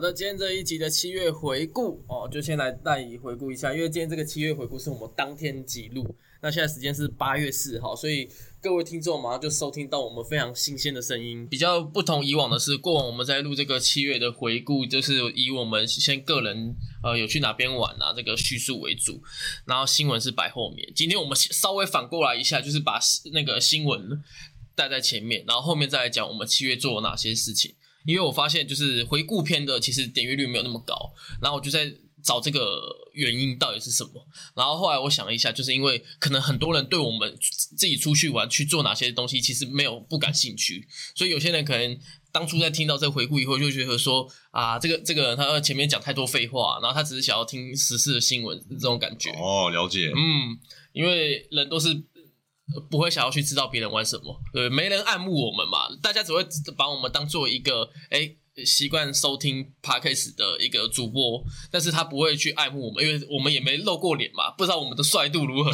[0.00, 6.16] 好的，今天这一集的七月回顾哦，就先来带你回顾一下，因为今天这个七月回顾是我们当天记录。
[6.40, 8.26] 那现在时间是八月四号，所以
[8.62, 11.46] 各位听众马上就收听到我们非常新鲜的声音。
[11.48, 19.20] 比较不同以往的是，过往我们在录这个七月的回顾，就是以我们先个人呃有去哪边玩啊这个叙述为主，
[19.66, 20.90] 然后新闻是摆后面。
[20.96, 22.98] 今天我们稍微反过来一下，就是把
[23.34, 24.18] 那个新闻
[24.74, 27.74] 带在前面，然后后面再来讲我们七月做了哪些事情。
[28.04, 31.92] 因为我发现就是回顾片的其实点阅率没有那么高，然后我就在。
[32.22, 32.82] 找这个
[33.14, 34.22] 原因到底是什么？
[34.54, 41.98] 然后后来我想了一下，就是因为可能很多人对我们自己出去玩去做哪些东西，其实没有不感兴趣，所以有些人可能
[42.30, 49.30] 当初在听到这个回顾以后，就觉得说啊，这个这个他前面讲太多废话，然后他只是想要听时事的新闻这种感觉。
[49.30, 50.12] 哦，了解。
[50.14, 50.58] 嗯，
[50.92, 52.02] 因为人都是
[52.90, 56.46] 不会想要去知道别人玩什么，对，没人爱慕我们嘛，大家只会
[56.76, 58.36] 把我们当做一个哎。
[58.66, 65.72] 习惯收听 podcast 的一个主播，但是他不会去爱慕我们，因为我们也没露过脸嘛，不知道我们的帅度如何。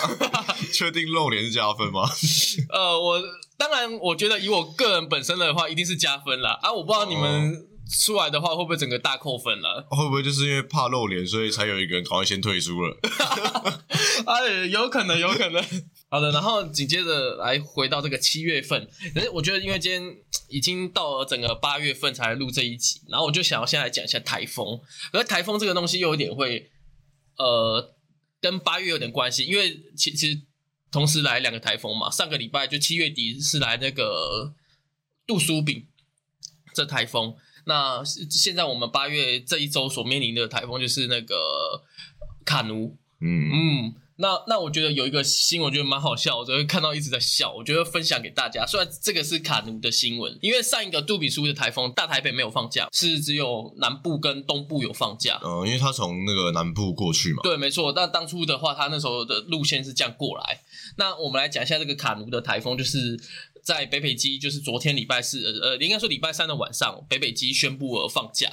[0.74, 2.02] 确定露脸是加分吗？
[2.68, 3.22] 呃，我
[3.56, 6.58] 当然，我觉得以我个人本身的话，一定是加分啦。
[6.60, 9.86] 啊，我不知道你们出来的话会不会整个大扣分了？
[9.88, 12.98] 会不会就是因为怕露脸，所以才有一个人赶快先退出了？
[14.26, 15.64] 哎，有可能，有可能。
[16.10, 20.16] 好的，然后紧接着来回到这个七月份，可是我觉得因为今天
[20.48, 24.80] 已经到了整个八月份才录这一集，然后我就想要先来讲一下台风。
[25.12, 26.70] 而台风这个东西又有点会，
[27.36, 27.94] 呃，
[28.40, 30.40] 跟八月有点关系，因为其实
[30.90, 32.10] 同时来两个台风嘛。
[32.10, 34.54] 上个礼拜就七月底是来那个
[35.26, 35.86] 杜苏炳
[36.72, 37.36] 这台风，
[37.66, 41.84] 那现在我们八月这一周所面临的台风就是那个
[42.46, 43.94] 卡努，嗯嗯。
[44.20, 48.66] 那那我觉得有一个新闻，我觉得蛮好笑，我昨天看到一直在笑，我觉得分享给大家。
[48.66, 55.40] 虽然这个是卡奴的新闻，因为上一个杜比苏的台风大台北没有放假，是只有南部跟东部有放假。
[55.44, 57.42] 嗯，因为他从那个南部过去嘛。
[57.44, 57.92] 对，没错。
[57.92, 60.62] 但当初的话，他那时候的路线是这样过来。
[60.96, 63.16] 那我们来讲一下这个卡奴的台风，就是
[63.62, 68.50] 在北北基，就是昨天礼拜四，呃，应该说礼拜三的晚上，北北基宣布了放假。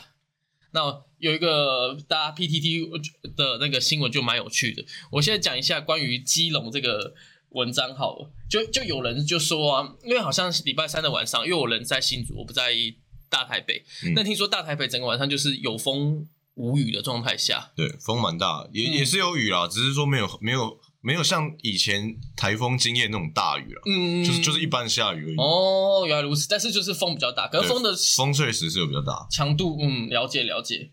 [0.75, 0.81] 那
[1.19, 2.91] 有一个大家 PTT
[3.35, 7.13] 的那个新闻就蛮有趣的，我现在讲一下关于基隆这个
[7.51, 12.73] 文章好了，就就有人就说啊，因为好像是礼拜三的晚上，因为我人在新竹，我不在
[13.29, 20.77] 大台北，那听说大台北整个晚上就是有风无雨的状态下，对，风蛮大，也也是有雨啦，只是说没有没有。
[21.05, 25.35] 没有像以前台风经验那种大雨了，嗯，就是就是一般下雨而已。
[25.37, 30.91] 哦，原来如此，但是就是风比较大，可是风的风确实是有比较大，强度，嗯，了解了解。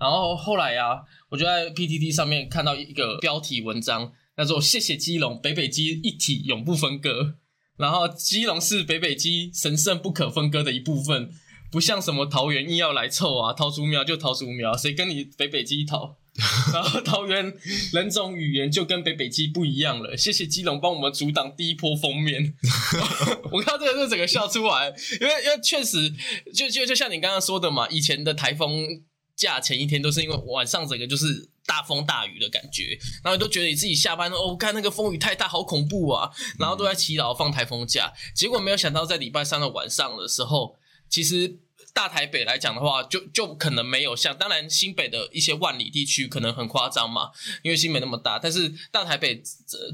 [0.00, 7.36] 然后后来呀，我就在 PTT 上面看到一个标题文章，叫做“谢谢基隆北北基一体永不分割”，
[7.78, 11.30] 然后基隆是北北基神圣不可分割的一部分，
[11.70, 16.16] 不像什么桃园硬要来凑啊，桃竹苗就桃竹苗，谁跟你北北基讨？
[16.72, 17.54] 然后桃园
[17.92, 20.16] 人种语言就跟北北基不一样了。
[20.16, 22.54] 谢谢基隆帮我们阻挡第一波封面。
[23.52, 24.88] 我看到这个就整个笑出来，
[25.20, 26.10] 因为因为确实
[26.54, 29.02] 就就就像你刚刚说的嘛，以前的台风
[29.36, 38.10] 假前一天都是因为晚上整个就是大风大雨的感觉，然后都觉得你自己下班哦，看那个风雨太大，好恐怖啊，然后都在祈祷放台风假。
[38.34, 40.76] 结果没有想到在礼拜三的晚上的时候，
[41.10, 41.58] 其实。
[41.94, 47.30] 大台北来讲的话，就就可能没有像，当然新北的一些万里地区可能很夸张嘛，
[47.62, 48.38] 因为新北那么大。
[48.38, 49.42] 但是大台北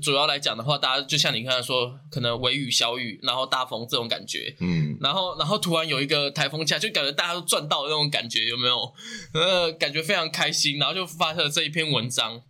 [0.01, 4.55] 主要来讲的话，大家就像你刚才说，可能微雨、小雨，然后大风这种感觉。
[4.61, 8.95] 嗯，然后然后突然有一个台风假，就感觉大家都赚到那种感觉，有没有？
[9.35, 12.43] 呃，感觉非常开心，然后就发了这一篇文章。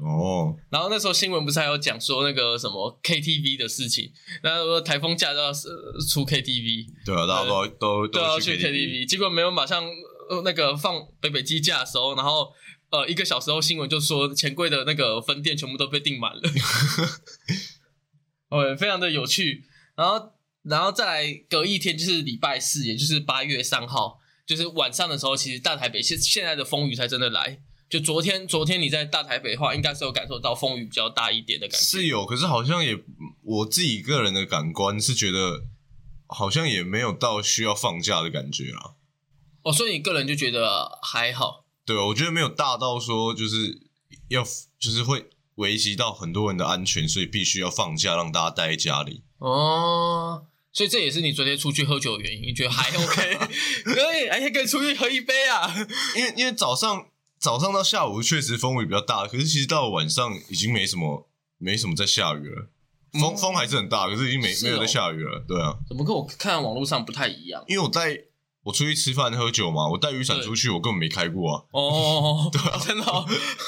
[0.00, 9.84] 哦，然后那时候新闻不是还有讲说那个什么 KTV 的事情，然后说台风假都要出 KTV，对啊，大家都都都要去 KTV，结果没有马上
[10.44, 12.52] 那个放北北机假的时候，然后
[12.90, 16.42] 呃一个小时后新闻就说钱柜的那个分店全部都被订满了，
[18.50, 19.64] 哦，非常的有趣。
[19.96, 27.62] 然后然后再来隔一天就是礼拜四，也就是八月三号，就是晚上的时候，其实大台北现现在的风雨才真的来。
[27.88, 31.84] 就昨天，昨天你在大台北的话，应该是有感受到风雨比较大一点的感觉。
[31.84, 32.94] 是有，可是好像也，
[33.42, 35.62] 我自己个人的感官是觉得，
[36.26, 38.92] 好像也没有到需要放假的感觉啊。
[39.62, 41.64] 哦，所以你个人就觉得还好？
[41.86, 43.80] 对，我觉得没有大到说就是
[44.28, 44.44] 要，
[44.78, 49.22] 就是会危及到很多人的安全，所以必须要放假让大家待在家里。
[49.38, 50.44] 哦，
[50.74, 52.48] 所以这也是你昨天出去喝酒的原因？
[52.48, 53.34] 你觉得还 OK？
[53.84, 55.74] 可以，而且可以出去喝一杯啊？
[56.14, 57.06] 因为因为早上。
[57.38, 62.68] 早上到下午确实风雨比较大，可是其实到了晚上已经没什么，没什么在下雨了。
[63.18, 65.42] 风风还是很大，可是已经没没有在下雨了。
[65.48, 67.64] 对啊，怎么跟我看网络上不太一样？
[67.66, 68.18] 因为我带
[68.64, 71.64] 我出去吃饭喝酒嘛，我带雨伞出去，我根本没开过啊。
[71.72, 73.24] 哦，对啊真的、哦，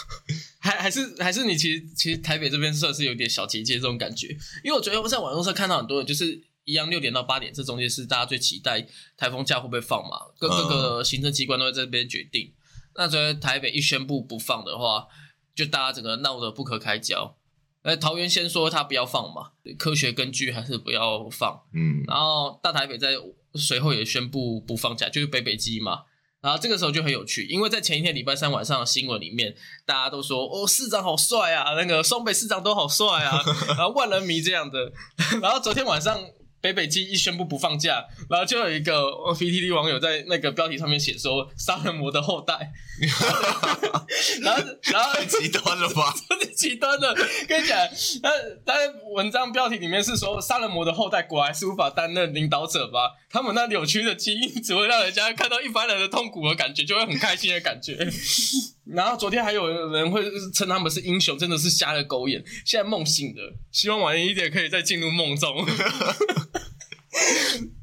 [0.60, 4.28] 还还是还是你其实其实台北这边算是有点小结界这种感觉，
[4.62, 8.86] 因为我觉得我在网络上看到很多人就是一样六点到八点这中间是大家最期待
[9.16, 12.52] 台风假会不会放嘛，各各个行政机关都会在这边决定。
[12.96, 15.06] 那昨天台北一宣布不放的话，
[15.54, 17.36] 就大家整个闹得不可开交。
[17.82, 21.62] 呃，桃园先说他不要放嘛，科学根据还是不要放。
[21.72, 23.12] 嗯，然后大台北在
[23.54, 26.02] 随后也宣布不放假，就是北北基嘛。
[26.42, 29.54] 然后这个时候就很有趣，因为在前一天礼拜三晚上的新闻里面，
[29.84, 33.42] 大家都说哦市长好帅啊，那个双北市长都好帅啊，
[33.76, 34.90] 然后万人迷这样的。
[35.42, 36.18] 然后昨天晚上
[36.60, 42.72] 北北基一宣布不放假，然后就有一个呃 PTT 网友在那个标题上面写说杀人魔的后代，
[44.42, 44.62] 然后
[44.92, 46.14] 然后太极端了吧？
[46.28, 47.14] 这是极端的，
[47.48, 47.78] 跟你讲，
[48.22, 48.32] 但
[48.64, 48.76] 但
[49.14, 53.12] 文章标题里面是说杀人魔的后代果然是无法担任领导者吧？
[53.30, 57.96] 他们那扭曲的基因只会让人家看到一般人的痛苦和感觉，就会很开心的感觉。
[58.94, 60.22] 然后昨天还有人会
[60.54, 62.42] 称他们是英雄，真的是瞎了狗眼。
[62.64, 65.66] 现在梦醒了，希望晚一点可以再进入梦中。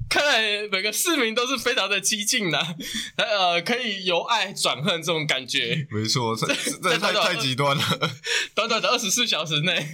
[0.10, 2.58] 看来每个市民都是非常的激进的，
[3.18, 6.48] 呃，可以由爱转恨这种感觉，没错，这
[6.98, 7.84] 太太极端了，
[8.56, 9.86] 短短的二十四小时内。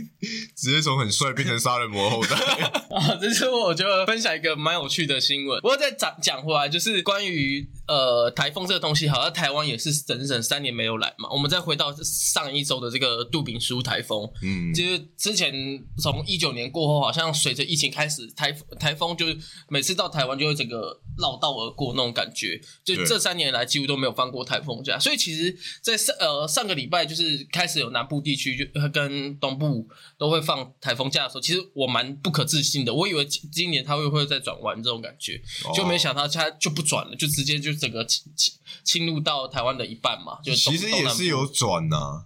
[0.55, 2.35] 直接从很帅变成杀人魔后代。
[2.95, 5.59] 啊，这是我觉得分享一个蛮有趣的新闻。
[5.61, 11.29] 不过再讲讲回来，就是关于呃台风这个东西，好像台湾也是整整三年没有来嘛。
[11.31, 15.53] 我们再回到上一周的这个杜炳书台风，嗯，就是之前
[15.97, 19.37] 从一九年过后，好像随着疫情开始，台台风就是
[19.67, 22.61] 每次到台湾就会整个绕道而过那种感觉。
[22.83, 29.87] 就这三年来几乎都没有放过台风假，所以其实，在上呃上个礼拜就是开始有南部地区就跟东部
[30.17, 35.41] 都会放台风假的时候，其实我蛮不可置信的，我以为今今年它会会再转弯这种感觉，
[35.75, 38.53] 就没想到它就不转了，就直接就整个侵侵
[38.83, 42.25] 侵入到台湾的一半嘛，就其实也是有转呐、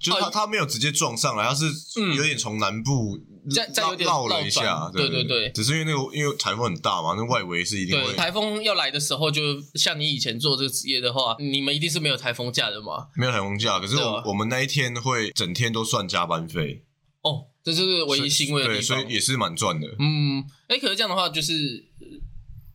[0.00, 1.64] 就是他哦他没有直接撞上来，他是
[2.00, 9.40] 嗯有点从南部绕再再有点绕了一下，对对对对只是因为那个因为台风很大嘛，那外围是一定对，会台风要来的时候，就
[9.74, 13.08] 像你以前做这个职业的话，你们一定是没有台风假的嘛？
[13.16, 16.84] 没有台风假，可是我我们那一天会整天都算加班费，
[17.22, 18.98] 哦，这就是唯一欣慰的对，地方。
[19.00, 19.86] 所以也是蛮赚的。
[19.98, 21.93] 嗯，哎，可是这样的话，就是呃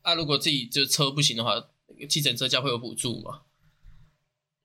[0.10, 1.54] 啊，如果自己就车不行的话，
[2.08, 3.42] 计程车价会有补助吗？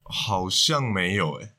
[0.05, 1.53] 好像没有诶、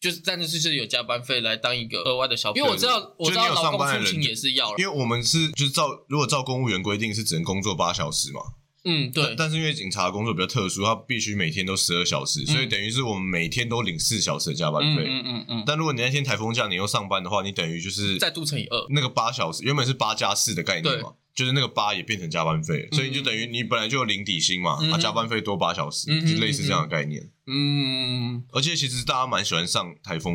[0.00, 4.76] 就是，但是就是有加班费来当一个额外的消费，因为我知道，我知道上班的人就也是要了。
[4.78, 8.40] 因为我们是就是照如果照公务员规定是只能工作八小时嘛，
[8.84, 15.04] 嗯，对，但是因为警察工作比较特殊，他必须每天都十二小时，所以等于是我们每天都领四小时的加班嗯费。
[15.08, 18.86] 嗯嗯嗯，但如果你那天台风假你又上班的话，你等于就是再度乘以二。
[18.90, 27.30] 那个八小时原本是八加四的概念嘛，就是那个八也变成加班费所以就等于你本来就有领底薪嘛，嗯啊加班费多八小时，嗯就类似这样的概念。
[27.46, 30.34] 嗯，而且其实大家蛮喜欢上台风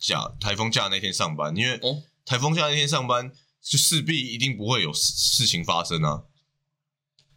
[0.00, 3.30] 假，台风假那天上班，因为哦台风假那天上班
[3.62, 6.24] 就势必一定不会有事事情发生啊。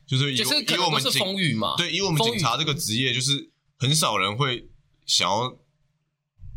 [0.07, 1.75] 就是以就是可能都是以我们警风雨嘛。
[1.77, 4.67] 对，以我们警察这个职业，就是很少人会
[5.05, 5.59] 想要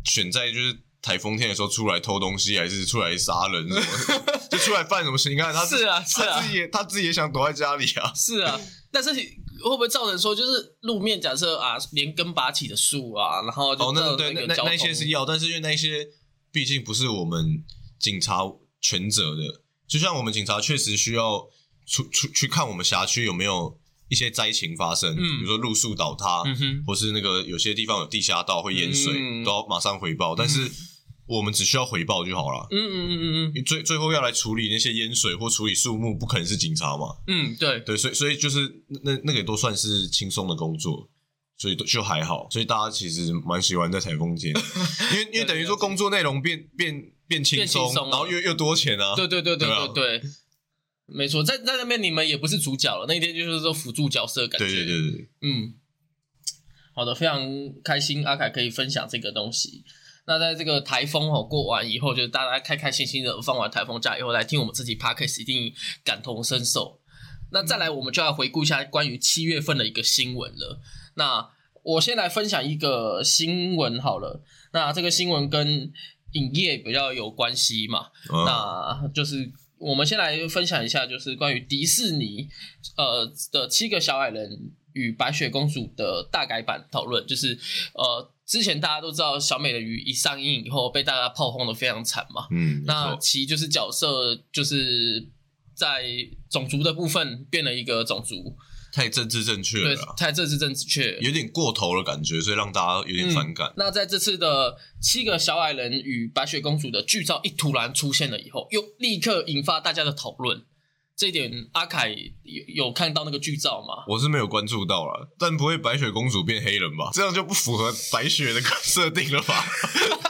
[0.03, 5.29] 选在就是台风天的时候出来偷东西，还是出来杀人什么的， 就出来犯什么事？
[5.29, 8.11] 你看他是啊是啊他自己也他自己也想躲在家里啊。
[8.15, 16.07] 是啊， 但是会不会造成说，就是路面假设啊，连根拔起的树啊，然后就哦，那对，那那些是要，但是因为那些
[16.51, 17.63] 毕竟不是我们
[17.99, 18.39] 警察
[18.79, 21.47] 全责的，就像我们警察确实需要
[21.85, 30.33] 出出去看我们辖区有没有一些灾情发生，嗯比如说路树倒塌，嗯，或是那个有些地方有地下道会淹水，嗯都要马上回报。
[30.35, 30.69] 但是
[31.25, 32.67] 我们只需要回报就好了。
[32.69, 37.15] 嗯嗯嗯嗯嗯最最后要来处理那些淹水或处理树木，不可能是警察嘛？
[37.27, 41.09] 嗯，对，对，所以所以就是那那个也都算是轻松的工作，
[41.57, 42.47] 所以都就还好。
[42.51, 44.53] 所以大家其实蛮喜欢在台风天，
[45.13, 49.15] 因为因为等于说工作内容变变变轻变松，然后又又多钱啊。
[49.15, 50.29] 对对对对对啊对对，
[51.05, 54.65] 没错，在在那边你们也不是主角了，那一天就是说辅助角色的感觉。
[54.67, 55.73] 对对对对，嗯，
[56.93, 57.41] 好的，非常
[57.81, 59.85] 开心阿凯可以分享这个东西。
[60.25, 66.99] 那在这个台风哦过完以后，就是大家开开心心的放完台风假以后来听我们自己 podcast，一定感同身受。
[67.51, 70.81] 那再来，我们就要回顾一下关于七月份的一个新闻了。
[71.15, 71.49] 那
[71.83, 74.41] 我先来分享一个新闻好了。
[74.71, 75.91] 那这个新闻跟
[76.31, 78.07] 影业比较有关系嘛？
[78.33, 82.47] 嗯那就是我们先来分享一下，就是关于迪士尼
[82.97, 87.27] 呃的七个小矮人与白雪公主的大改版讨论。
[87.27, 87.59] 就是
[87.93, 95.27] 呃，之前大家都知道小美的鱼一上映以后被大家炮轰的非常惨嘛，嗯，那错其就是角色就是
[95.73, 96.03] 在
[96.51, 98.55] 种族的部分变了一个种族。
[98.91, 101.17] 太政治正确对了啦，，太政治正确。
[101.17, 103.73] 有点过头的感觉，所以让大家有点反感。
[103.75, 110.61] 那在这次的七个小矮人与白雪公主的剧照一突然出现了以后，又立刻引发大家的讨论。
[111.15, 114.03] 这一点，阿凯有有看到那个剧照吗？
[114.07, 117.11] 我是没有关注到了，但不会白雪公主变黑人吧？
[117.13, 119.63] 这样就不符合白雪的设定了吧？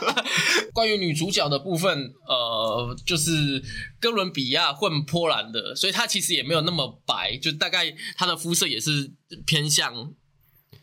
[0.74, 3.62] 关于女主角的部分，呃，就是
[4.00, 9.12] 哥伦比亚混波兰的，所以她其实也没有那么白，就大概她的肤色也是
[9.46, 10.12] 偏向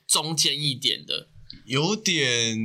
[0.07, 1.27] 中间一点的。
[1.71, 2.57] 有点，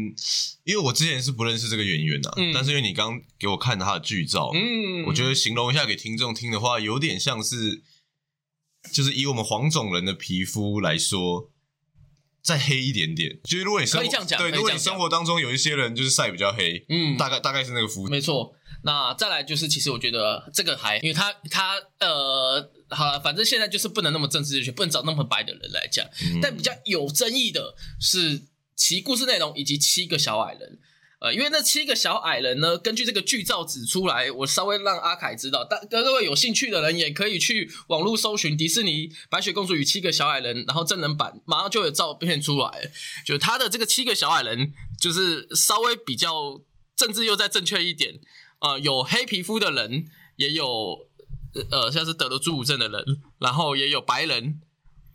[0.65, 7.83] 因为我之前是不认识这个演员啊，嗯但是因为你刚给我看他的剧照，嗯，我觉得形容一下给听众听的话，有点像是，
[8.93, 11.51] 就是以我们黄种人的皮肤来说，
[12.43, 13.39] 再黑一点点。
[13.45, 18.07] 就是如果你生活可以这样讲对，如果你生活当中有一些人就是晒比较黑，嗯大概大概是那个肤。
[18.09, 18.55] 没错。
[18.83, 26.07] 那再来就是，其实我觉得这个还，因为他他呃，好了，反正现在就是不能那么政治正确，不能找那么白的人来讲。
[26.23, 28.43] 嗯但比较有争议的是
[28.77, 30.79] 其故事内容以及七个小矮人。
[31.19, 42.93] 呃，因为那七个小矮人呢，根据这个剧照指出来，我稍微让阿凯知道，但各位有兴趣的人也可以去网络搜寻迪士尼《白雪公主与七个小矮人》，然后真人版马上就有照片出来，
[43.25, 46.61] 就他的这个七个小矮人，就是稍微比较
[46.95, 48.21] 政治又再正确一点，
[48.61, 50.05] 呃，有黑皮肤的人，
[50.37, 51.09] 也有
[51.71, 53.03] 呃像是得了侏儒症的人，
[53.39, 54.61] 然后也有白人，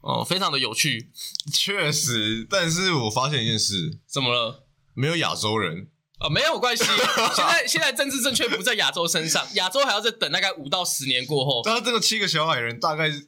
[0.01, 1.09] 哦、非常的有趣。
[1.53, 4.65] 确实，但是我发现一件事，怎么了？
[4.93, 5.87] 没有亚洲人。
[6.19, 6.83] 啊、没有关系。
[7.35, 11.63] 现在现在政治正确不在亚洲身上，亚洲还要再等大概五到十年过后。
[11.63, 13.27] 他这个七个小矮人大概是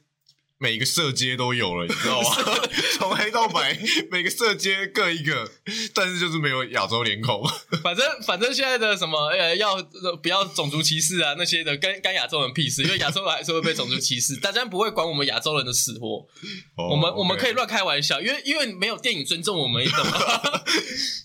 [0.64, 2.28] 每个色阶都有了，你知道吗？
[2.96, 3.78] 从黑到白，
[4.10, 5.52] 每个色阶各一个，
[5.92, 7.46] 但是就是没有亚洲脸孔。
[7.82, 16.26] 反正反正现在的什么呃要呃不要种族歧视啊那些的，跟干亚洲人屁事，因为亚洲人还是会被种族歧视， 大家不会管我们亚洲人的死活。
[16.76, 20.62] 我们我们可以乱，乱开玩笑，因为因为没有电影尊重我们，你懂吗？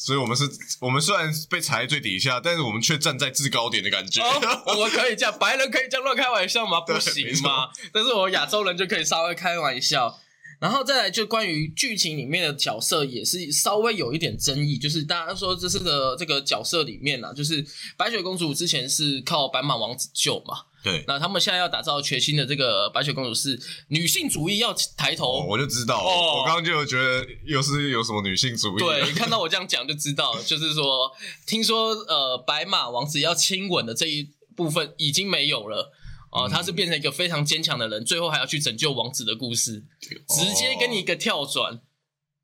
[0.00, 4.22] 所以我们是，我们虽然被踩在最底下，但是我们却站在制高点的感觉。
[4.22, 6.80] 哦， 我们可以这样，白人可以这样乱开玩笑吗？
[6.80, 7.68] 不行吗。
[7.92, 10.18] 但是我亚洲人就可以稍微开玩笑。
[10.60, 17.64] 然后再来就关于剧情里面的角色也是稍微有一点争议，就是大家说这是个这个角色里面啊，就是
[17.96, 28.80] 白雪公主之前是靠白马王子救嘛，对，那他们现在要打造全新的这个白雪公主是女性主义要抬头，哦我就知道，哦我刚刚就有觉得又是有什么女性主义。
[28.80, 31.10] 对，看到我这样讲就知道，就是说，
[31.46, 35.90] 听说呃，白马王子要亲吻的这一部分已经没有了。
[36.30, 41.80] 哦、他是变成一个非常坚强的人，最后还要去拯救王子的故事，直接给你一个跳转。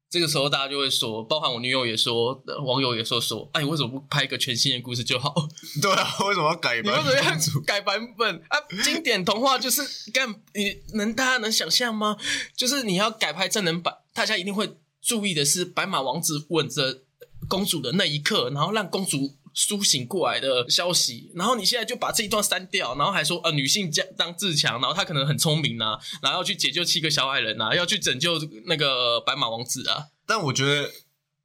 [0.08, 5.34] 这个时候大家就会说，包含我女友也说，呃网友也说说，哎，为什么不拍一个全新的故事就好？
[5.82, 6.84] 对啊，为什么要改版？
[6.84, 8.56] 你为什么要改版本啊？
[8.84, 12.16] 经典童话就是干，你能大家能想象吗？
[12.56, 17.02] 就是你要改拍真人版，大家一定会注意的是白马王子吻着
[17.48, 21.32] 公主的那一刻，然后让公主苏醒过来的消息。
[21.34, 30.06] 然后你现在就把这一段删掉，然后还说呃女性将当自强，然后她可能很聪明啊，然后要去解救七个小矮人啊，要去拯救那个白马王子啊。
[30.26, 30.92] 但我觉得，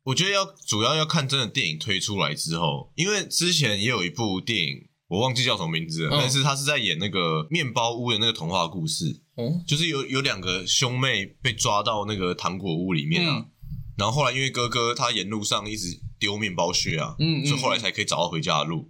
[0.04, 13.46] 我觉得要主要要看真的电影推出来之后，因为之前也有一部电影，我忘记叫什么名字了，嗯但是他是在演那个面包屋的那个童话故事，哦，就是有有两个兄妹被抓到那个糖果屋里面啊，嗯
[13.98, 18.90] 然后后来因为哥哥他沿路上一直丢面包屑啊，嗯嗯所以后来才可以找到回家的路。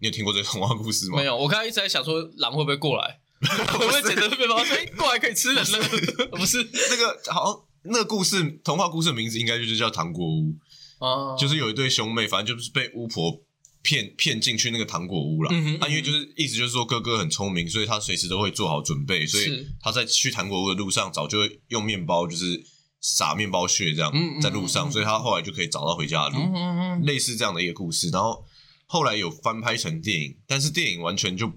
[0.00, 1.18] 你有听过这个童话故事吗？
[1.18, 5.78] 没有，我刚才一直在想说狼会不会过来， 会不会捡着面包说哎过来可以吃人呢？
[6.38, 6.56] 不是
[6.90, 10.54] 那个好像那个故事童话故事的名字应该就是叫糖果屋，
[11.00, 13.40] 哦，就是有一对兄妹，反正就是被巫婆
[13.82, 15.50] 骗骗进去那个糖果屋了。
[15.52, 22.62] 嗯哼啊，因为就是意思就是说哥哥很聪明，所以他随时都会做好准备，所以是他在去糖果屋的路上早就用面包就是
[23.00, 28.10] 撒面包屑这样在路上，所以他后来就可以找到回家的路，类似这样的一个故事。
[28.10, 28.44] 然后
[28.86, 31.52] 后来有翻拍成电影，但是电影完全就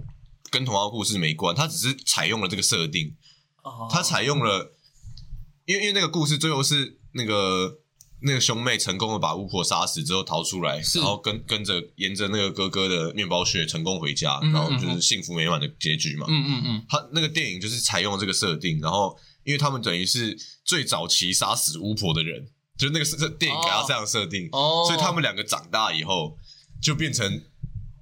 [0.50, 3.16] 跟童话故事没关，它只是采用了这个设定。
[3.64, 4.74] 哦他采用了，
[5.66, 7.80] 因为因为那个故事最后是那个
[8.22, 16.26] 那个兄妹成功的把巫婆杀死之后逃出来，然后跟跟着沿着那个哥哥的面包屑成功回家，嗯然后就嗯是幸福美满的结局嘛。
[16.28, 26.38] 嗯嗯嗯，他那个电影就是采用了这个设定，然后因为他们等于是最早期杀死巫婆的人，就是那个是这电影给他这样设定，哦，所以他们两个长大以后
[26.82, 27.44] 就变成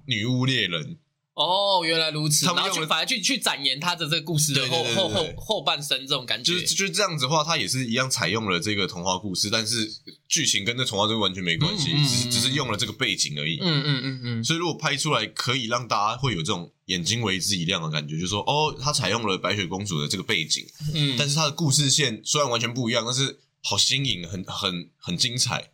[0.06, 0.98] 女巫猎人。
[1.34, 2.44] 哦，原来如此。
[2.46, 6.52] 然后去反而去去展延他的这个故事的后后后后半生这种感觉。
[6.52, 9.88] 就是就是这样子的话，它也是一样采用了这个童话故事，但是
[10.28, 13.58] 剧情跟那童话故事完全没关系，嗯嗯嗯只是只是用了这个背景而已。
[13.60, 25.70] 嗯嗯嗯嗯，所以如果拍出来，可以让大家会有这种眼睛为之一亮的感觉，就是说哦，它采用了白雪公主的这个背景，嗯，但是它的故事线虽然完全不一样，但是好新颖，很很很精彩，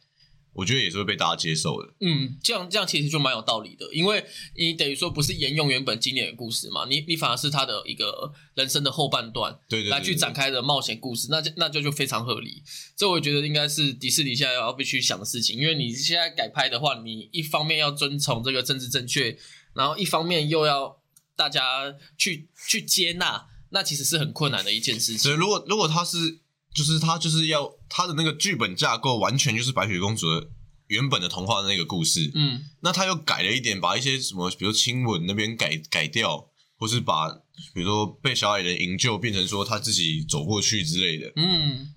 [0.56, 1.94] 我觉得也是会被大家接受的。
[2.00, 4.24] 嗯，这样这样其实就蛮有道理的，因为
[4.56, 12.62] 你等于说不是沿用原本经典的故事嘛，你你反而是他的一个人生的后半段对对对来去展开的冒险故事，那就那就就非常合理。
[12.96, 19.38] 这我觉得应该是迪士尼现在要必须想的事情，因为你现在改拍的话，你一方面要遵从这个政治正确，
[19.74, 21.02] 然后一方面又要
[21.36, 25.18] 大家去去接纳，那其实是很困难的一件事情。
[25.18, 26.38] 所以如果如果他是
[26.74, 30.48] 就是他就是要他的那个剧本架构完全就是白雪公主的
[30.88, 32.62] 原本的童话的那个故事，嗯。
[32.80, 37.28] 那他又改了一点，把一些什么，比如亲吻那边改改掉，或是把
[37.74, 41.88] 比如说被小矮人营救变成说他自己走过去之类的，嗯，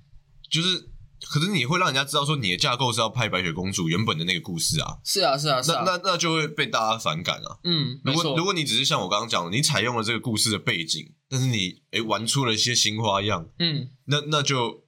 [0.50, 0.90] 就是，
[1.30, 7.60] 可是你会让人家知道说你的架构是要拍白雪公主原本的那个故事啊，是啊是啊是那啊，那那就会被大家反感啊。
[7.64, 8.44] 嗯，如果如。
[8.46, 14.86] 果你只是像我刚刚讲的，你采用了这个故事的背景，但是你诶玩出了一些新花样，嗯，那那就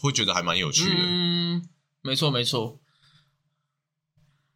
[0.00, 1.02] 会觉得还蛮有趣的。
[1.02, 1.68] 嗯，
[2.02, 2.80] 没错没错。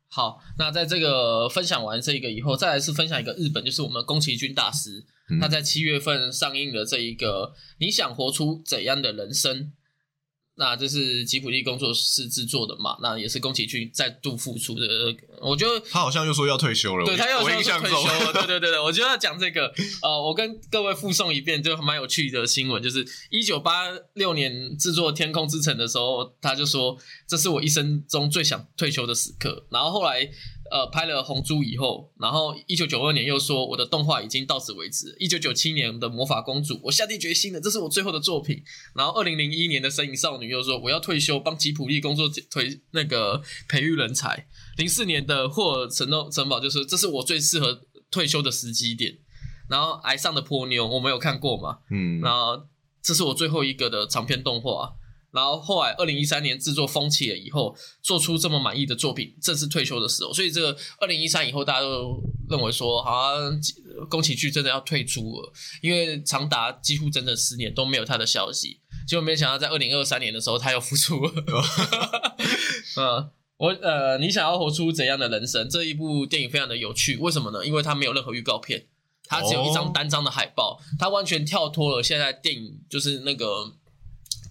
[0.09, 7.49] 好，那在这个分享完这个以后，再来是分享一个日本，就是我们宫崎骏大师，嗯他在七月份上映的这一个
[7.79, 9.59] 《你想活出怎样的人生》。
[10.57, 12.97] 那这是吉普力工作室制作的嘛？
[13.03, 14.87] 那也是宫崎骏再度复出的。
[15.41, 19.73] 我觉得他好像又说要退休了，对他要我说是印象中，退休了， 对对对对，我就要讲这个。
[20.03, 26.97] 呃，我跟各位附送一遍，就蛮有趣的新闻，就是一九八六年制作《天空之城》的时候，他就说
[27.27, 29.67] 这是我一生中最想退休的时刻。
[29.71, 30.29] 然后后来
[30.71, 35.15] 呃拍了《红猪》以后，然后一九九二年又说我的动画已经到此为止。
[35.19, 38.63] 一九九七年的《魔法公主》，我下定决心了，这是我最后的作品。
[38.95, 44.47] 然后二零零一年的《神隐少女》又说我要退休，帮吉普力工作推那个培育人才。
[44.77, 49.19] 零四年的霍尔城堡城堡就是这是我最适合退休的时机点。
[49.69, 52.67] 然后崖上的波妞我没有看过嘛，嗯，然后
[53.03, 54.93] 这是我最后一个的长篇动画。
[55.35, 60.33] 然后后来二零一三年制作风起了以后，做出这么满意的作品，正是退休的时候。
[60.33, 63.61] 所以这个二零一三以后，大家都认为说，好像
[64.09, 68.81] 宫崎骏真的要退出了，因为长达几乎整整十年都没有他的消息。
[69.07, 71.33] 结果没想到在二零二三年的时候，他又复出了。
[72.97, 75.69] 嗯，我呃，你想要活出怎样的人生？
[75.69, 77.67] 这一部电影非常的有趣，为什么呢？
[77.67, 78.87] 因为它没有任何预告片，
[79.27, 83.75] 它只有一张哦单张的海报，它完全跳脱了现在电影就是那个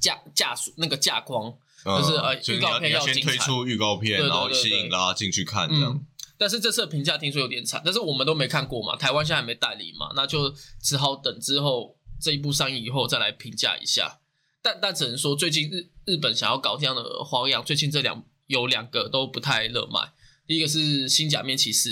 [0.03, 1.51] 架架数那个架框，
[1.85, 5.93] 就是呃预告片要要先推出预告片，然后吸引大家进去看这样。
[5.93, 6.05] 嗯。
[6.37, 14.19] 但是这次的评价听说有点惨，但是我们都没看过嘛，台湾现在还没代理嘛，那就只好等之后这一部上映以后再来评价一下。
[14.61, 20.11] 但但只能说，最近日日本想要搞这样的花样，最近这两有两个都不太热卖。
[20.45, 21.89] 第一个是《新假面骑士》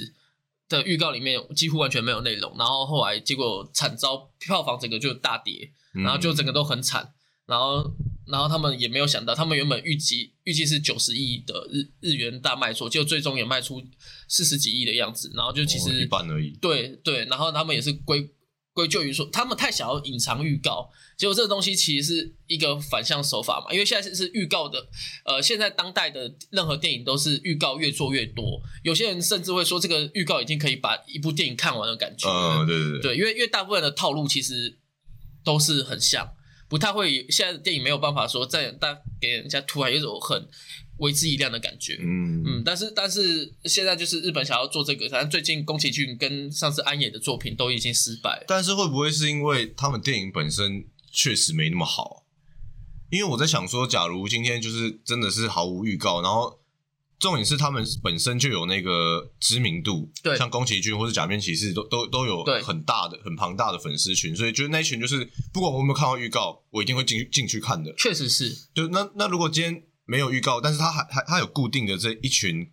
[0.67, 7.13] 的预告里面几乎完全没有内容，然后后来结果惨遭票房整个就大跌，嗯然后就整个都很惨，
[7.51, 7.93] 然后
[8.25, 13.83] 然后他们也没有想到，他们原本预计预计是九十亿的日日元大卖出，结果最终也卖出
[14.29, 16.51] 四十几亿的样子，然后就其哦实、一半而已。
[16.61, 18.29] 对对，然后他们也是归
[18.73, 24.87] 归咎于说，他们太想要隐藏预告，结果这个东西其实是一个反向手法嘛，因为现在是是预告的，
[25.25, 34.79] 呃，现在当代的任何电影都是预告越做越多，有些人甚至会说这个预告已经可以把一部电影看完的感觉，嗯，对对对，对，因为因为大部分的套路其实
[35.43, 36.33] 都是很像，
[36.71, 40.47] 不太会现在的电影没有办法说在大给人家突然有一种很
[40.99, 48.45] 为之一亮的感觉，嗯嗯，但是但是现在就是日本想要做这个，反正最近宫崎骏跟上次安野的作品都已经失败。
[48.47, 52.25] 但是会不会是因为他们电影本身确实没那么好？
[53.09, 56.60] 因为我在想说，假如今天就是真的是毫无预告，然后
[57.21, 60.35] 重点是他们本身就有那个知名度，对。
[60.35, 62.59] 像宫崎骏或者假面骑士都都都有对。
[62.63, 67.93] 很大的、很庞大的粉丝群，所以就是那一群就是不管我有没有看到预告，我一定会进去进去看的。
[67.95, 72.71] 确实是，就那那如果今天没有预告，但是他还还他有固定的这一群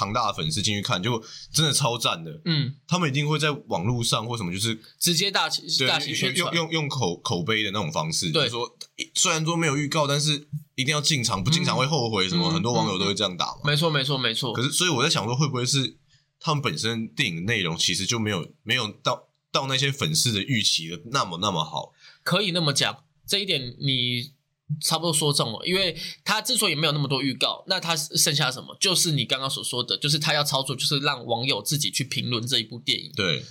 [0.00, 2.40] 庞大的粉丝进去看，就真的超赞的。
[2.46, 8.78] 嗯，他们一定会在网络上或什么，就是直接大起对大起宣传，用用用口口碑的那种方式，对就说
[9.14, 12.48] 虽然说没有预告，但是一定要进场，不进场会后悔什么。
[12.48, 13.60] 嗯很多网友都会这样打嘛。
[13.64, 14.62] 没错没错没错可。
[14.62, 15.98] 是，所以我在想说，会不会是
[16.40, 21.92] 他们本身电影内容其实就没有没有到到那些粉丝的预期的那么那么好？
[22.22, 24.32] 可以那么讲，这一点你
[24.80, 28.76] 差不多说中了，因为他之所以没有那么多预告，那他剩下什么？
[28.80, 33.10] 就是你刚刚所说的，就是他要操作，就是让网友自己去评论这一部电影。
[33.16, 33.44] 对，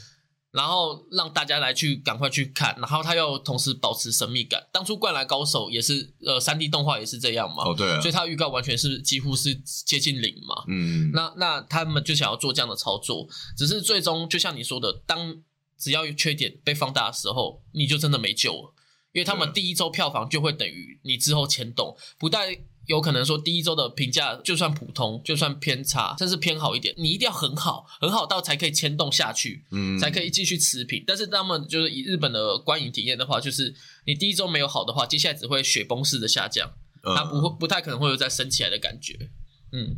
[0.51, 4.67] 然后让大家来去赶快去看，然后他又同时保持神秘感。
[4.71, 9.53] 当初《灌篮高手》也是呃三 D 动画也是这样嘛，哦对啊所以他预告完全是几乎是
[9.85, 10.63] 接近零嘛。
[10.67, 13.27] 嗯，那那他们就想要做这样的操作，
[13.57, 15.41] 只是最终就像你说的，当
[15.77, 18.73] 只要有缺点被放大的时候，你就真的没救了，
[19.11, 22.47] 因为他们第一周票房就会等于你之后牵动，不但
[22.87, 31.03] 有可能说第一周的评价就算普通，就算偏差，甚至偏好一点，你一定要很好，很好到才可以牵动下去，嗯才可以继续持平。
[31.05, 36.67] 但是他们就是以日本的观影体验的话，就是你第一周没有好的话，接下来只会雪崩式的下降。
[37.01, 39.29] 嗯它不会不太可能会有再升起来的感觉。
[39.71, 39.95] 嗯，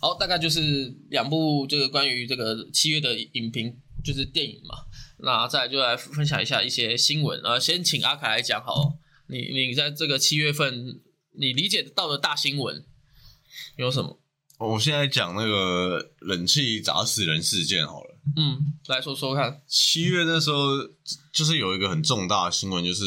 [0.00, 4.84] 好，大概就是两部这个关于这个七月的影评，就是电影嘛。
[5.18, 11.00] 那再来就来分享一下一些新闻呃，先请阿凯来讲好，你你在这个七月份
[11.32, 12.84] 你理解到的大新闻
[13.76, 14.20] 有什么？
[14.58, 18.16] 我现在讲那个冷气砸死人事件好了。
[18.36, 19.62] 嗯，来说说看。
[19.66, 20.76] 七月那时候
[21.32, 23.04] 就是有一个很重大的新闻，就是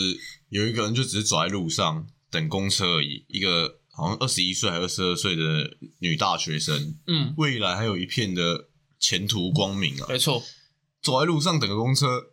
[0.50, 8.68] 有一个人就只是走在路上等公车而已，一个好像二十一岁还二十二岁的女大学生，嗯，未来还有一片的
[9.00, 10.06] 前途光明啊！
[10.10, 10.44] 没错，
[11.02, 12.32] 走在路上等个公车，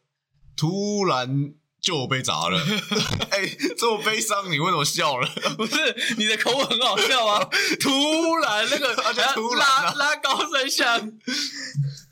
[0.57, 2.59] 突然就被砸了。
[3.31, 3.47] 哎、
[3.77, 5.29] 这么悲伤，你为什么笑了？
[5.57, 5.77] 不是
[6.17, 7.45] 你的口吻很好笑啊！
[7.81, 11.13] 突然那个而且突然拉啊拉高声响，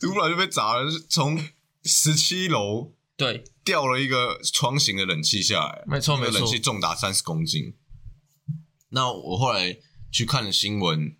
[0.00, 1.42] 突然就被砸了，就是从
[1.84, 7.74] 十七楼对，掉了一个窗型的冷气下来，没错没错冷气重达三十公斤。
[8.90, 9.78] 那我后来
[10.10, 11.16] 去看了新闻，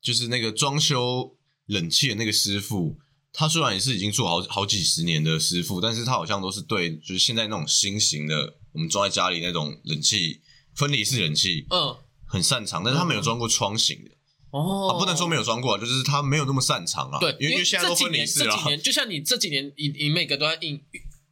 [0.00, 2.98] 就是那个装修冷气的那个师傅，
[3.32, 10.40] 他虽然也是已经做好好几十年的师傅，但是他好像都是对就是现在那种新型的我们装在家里那种冷气
[10.74, 14.10] 分离式冷气嗯，很擅长，但是他没有装过窗型的。
[14.50, 17.20] 哦啊，不能说没有装过啊，就是他没有那么擅长啊。
[17.20, 20.82] 对，因为现在都分离式了这几年，就像你这几年，你你每个都要印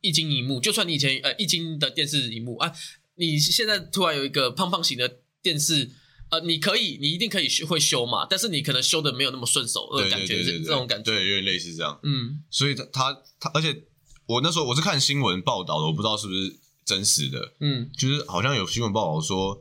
[0.01, 2.73] 一晶一幕，就算你以前呃一晶的电视荧幕啊，
[3.17, 5.91] 你现在突然有一个胖胖型的电视，
[6.31, 11.99] 呃，你可以，你一定可以修会修嘛，但是你可能修的没有那么顺手，对的感觉是这种感觉，对，有点类似这样。
[12.03, 12.43] 嗯。
[12.51, 13.85] 所以他他他，而且
[14.27, 17.91] 我那时候我是看新闻报道的，我不知道是不是真实的，嗯。
[17.97, 19.61] 就是好像有新闻报道说，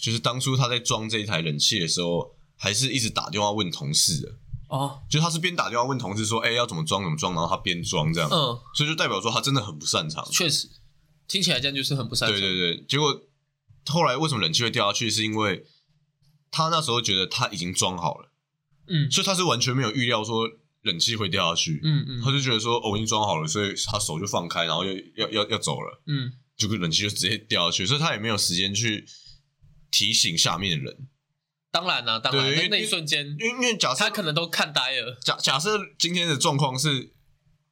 [0.00, 4.34] 就是当初他在装这一台冷气的时候，还是一直打电话问同事的，
[4.68, 5.00] 哦。
[5.10, 10.22] 就他是边打电话问同事说，哎、要怎么装怎么装，然后他边装这样，嗯，所以就代表说他真的很不擅长。
[10.30, 10.68] 确实
[11.26, 13.22] 听起来这样就是很不擅长，对对对，结果
[13.86, 15.64] 后来为什么冷气会掉下去，是因为
[16.54, 18.30] 他那时候觉得他已经装好了，
[18.86, 19.10] 嗯。
[19.10, 20.48] 所以他是完全没有预料说
[20.82, 21.80] 冷气会掉下去。
[21.82, 22.22] 嗯嗯。
[22.22, 29.04] 他就觉得说，哦，我已经装好了，所以他手就放开，然后要要要要走了，嗯，结果冷气就直接掉下去，所以他也没有时间去
[29.90, 31.08] 提醒下面的人，
[31.72, 37.12] 当然啦、当然对因为那那一瞬间因为因为假设他可能都看呆了，假假设今天的状况是，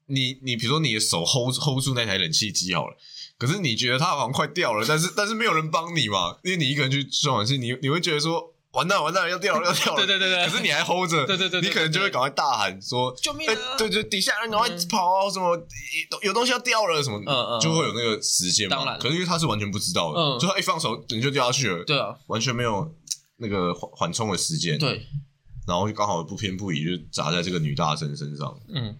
[0.06, 2.96] 你你比如说你的手 hold hold 住那台冷气机好了，
[3.38, 8.51] 可是你觉得它好像快掉了，但是但是没有人帮你嘛，因为你一个人去装冷气，你你会觉得说。
[8.72, 13.54] 完蛋完蛋要掉了要掉了， 对对对对可是你还 hold 着，对对对对你可能就会赶快大喊说：“哎、救命啊！
[13.76, 15.30] 对对，底下人赶快嗯跑啊！
[15.30, 15.56] 什么
[16.10, 18.76] 有有东西要掉了什么，嗯嗯就会有那个时间嘛。
[18.76, 22.94] 当然可是因为他是完全不知道的，嗯就他一放手你就掉下去了，对啊，完全没有
[23.36, 25.06] 那个缓缓冲的时间。，对，
[25.66, 28.58] 然后就刚好不偏不倚，就砸在这个女大生身上。
[28.74, 28.96] 嗯。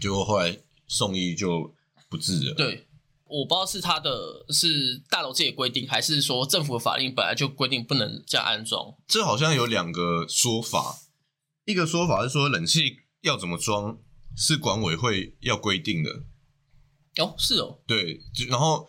[0.00, 1.74] 结果后来送医就
[2.08, 2.86] 不治了。，对，
[3.28, 8.94] 我不知道是他的是大楼自己规定，还是说政府的法令本来就规定不能这样安装。
[9.06, 11.00] 这好像有两个说法，
[11.64, 13.98] 一个说法是说冷气要怎么装
[14.36, 16.24] 是管委会要规定的，
[17.22, 18.88] 哦，是哦，对，然后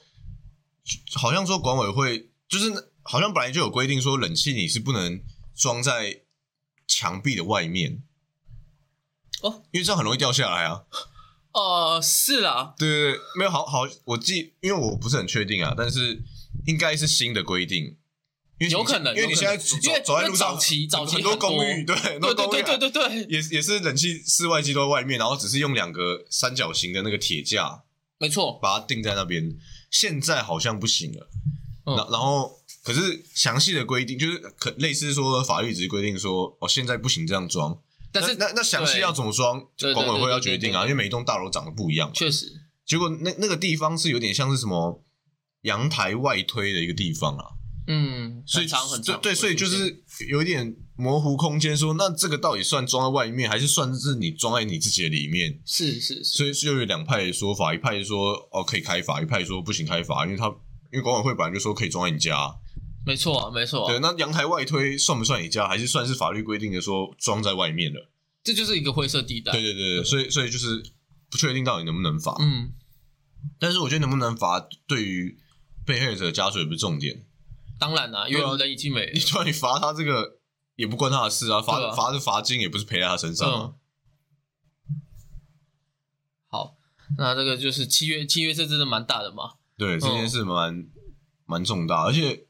[1.15, 5.21] 好像说管委会就是好像本来就有规定说冷气你是不能
[5.55, 6.21] 装在
[6.87, 8.03] 墙壁的外面
[9.41, 10.85] 哦，因为这样很容易掉下来啊。
[11.53, 16.21] 呃，是啦，对对对，没有好好，我记，因为我不是很确定啊，但是
[16.67, 17.97] 应该是新的规定。
[18.59, 27.83] 因为有可能因为你现在走走在路上，早期早期很多公寓，对，很多对对公寓对对对对，也也是冷气室外机都在外面，然后只是用两个三角形的那个铁架
[28.17, 29.57] 没错，把它钉在那边。
[29.89, 31.29] 现在好像不行了，
[31.85, 42.13] 嗯然、然后可是详细的规定就是可类似说法律只是规定说哦现在不行这样装，但是那那那详细要怎么装，对对管委会要决定啊，因为每一栋大楼长得不一样嘛。
[42.15, 42.47] 确实，
[42.85, 45.03] 结果那那个地方是有点像是什么
[45.63, 47.45] 阳台外推的一个地方啊，
[47.87, 55.59] 嗯，所以很长很长，对对，所以就是有一点模糊空间说那这个到底算装在外面，还是算是你装在你自己的里面？
[55.65, 60.47] 是是是，所以就有两派的说法，一派说哦可以开发，一派说不行开发，因为他
[60.91, 62.33] 因为管委会本来就说可以装在你家，
[63.05, 68.09] 没错啊没错啊对，，那阳台外推算不算你家，还是算是法律规定的说装在外面了？
[68.43, 69.51] 这就是一个灰色地带。
[69.51, 70.83] 对对对对，所以所以就是
[71.29, 72.35] 不确定到底能不能罚。
[72.39, 72.73] 嗯，
[73.59, 75.37] 但是我觉得能不能罚，对于
[75.85, 77.25] 被害者家属也不是重点。
[77.79, 80.39] 当然啦，因为人已经没你突然你罚他这个
[80.75, 83.73] 也不关他的事啊，罚啊罚的罚金也不是赔在他身上啊。
[84.89, 85.01] 嗯。
[86.47, 86.77] 好，
[87.17, 89.53] 那这个就是契约，契约这真的蛮大的嘛。
[89.77, 90.87] 对，这件事蛮
[91.45, 92.47] 蛮重大，而且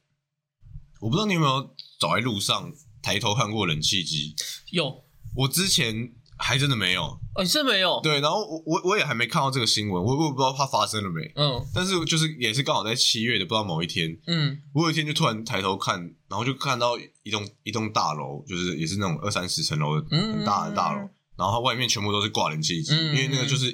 [1.00, 4.36] 我不知道你有没有走在路上抬头看过冷气机，
[4.72, 5.04] 有
[5.36, 7.04] 我之前还真的没有。
[7.36, 8.00] 哦，你是没有？
[8.02, 11.22] 对，然后我我我也还没看到这个新闻，我我也不知道它发生了没。
[11.36, 23.72] 嗯但是就是也是刚好在七月的不知道某一天，嗯我有一天就突然抬头看，然后就看到一栋一栋大楼，就是也是那种二三十层楼的嗯很大的大楼，然后它外面全部都是挂冷气机，嗯因为那个就是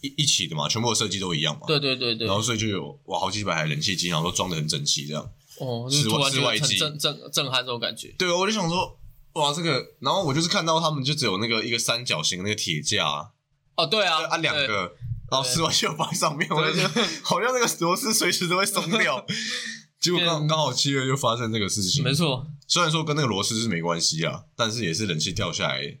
[0.00, 1.66] 一一起的嘛，全部的设计都一样嘛。
[1.66, 2.26] 对对对对。
[2.26, 5.30] 然后所以就有哇好几百台冷气机，然后都装的很整齐这样。
[5.60, 8.14] 哦，就是室外机震震震撼这种感觉。
[8.18, 8.98] 对，我就想说
[9.34, 13.30] 哇这个，然后我就是看到他们就只有那个一个三角形那个铁架，
[13.76, 14.92] 哦，对啊，啊两个，
[15.30, 19.24] 然后室外机又放在上面，我就觉得好像那个螺丝随时都会松掉。
[20.00, 25.98] 结果刚刚好七月就发生这个事情，没错，虽然说跟那个螺丝是没关系啊，但是也是冷气掉下来。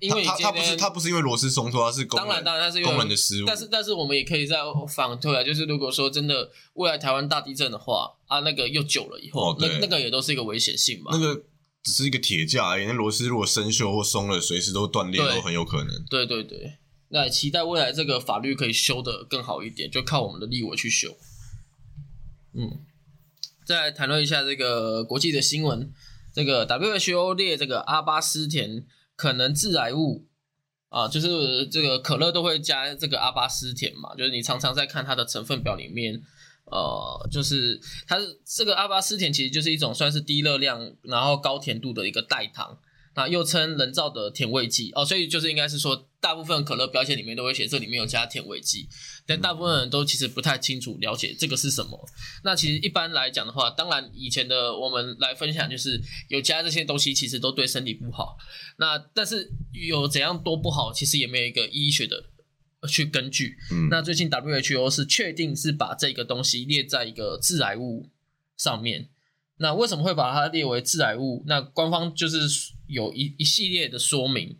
[0.00, 3.46] 因为你它它它不是他不是因为螺丝松脱，他是当然当然，它是因为工人的失误。
[3.46, 4.58] 但是但是我们也可以再
[4.88, 11.10] 反推啊，就是如果说真的未来台湾大地震的话啊，那个又久了以后，哦那那个也都是一个危险性嘛。
[11.12, 11.42] 那个
[11.82, 16.04] 只是一个铁架而已，那螺丝如果生锈或松了，随时都断裂都很有可能。
[16.08, 21.16] 对对对，那也期待未来这个法律可以修得更好一点，就靠我们的立委去修。
[22.54, 22.80] 嗯，
[23.64, 25.92] 再来谈论一下这个国际的新闻，
[26.34, 28.84] 这个 WHO 列这个阿巴斯甜
[29.18, 30.24] 可能致癌物
[30.88, 36.22] 啊，就是这个可乐都会加这个阿巴斯甜嘛，就是你常常在看它的成分表里面。
[36.70, 42.78] 呃，就是它这个阿巴斯甜其实就是一种算是低热量，然后高甜度的一个代糖，
[43.14, 48.86] 那又称人造的甜味剂哦，所以就是应该是说，大部分可乐标签里面都会写这里面有加甜味剂，
[49.28, 52.08] 但大部分人都其实不太清楚了解这个是什么。
[52.42, 58.38] 那其实一般来讲的话，当然以前的我们来分享就是有加这些东西，其实都对身体不好。
[58.78, 62.24] 那但是有怎样多不好，其实也没有一个医学的
[62.88, 63.58] 去根据。
[63.70, 68.08] 嗯，那最近 WHO 是确定是把这个东西列在一个致癌物
[68.56, 69.10] 上面。
[69.58, 71.44] 那为什么会把它列为致癌物？
[71.46, 72.38] 那官方就是
[72.86, 74.56] 有一一系列的说明。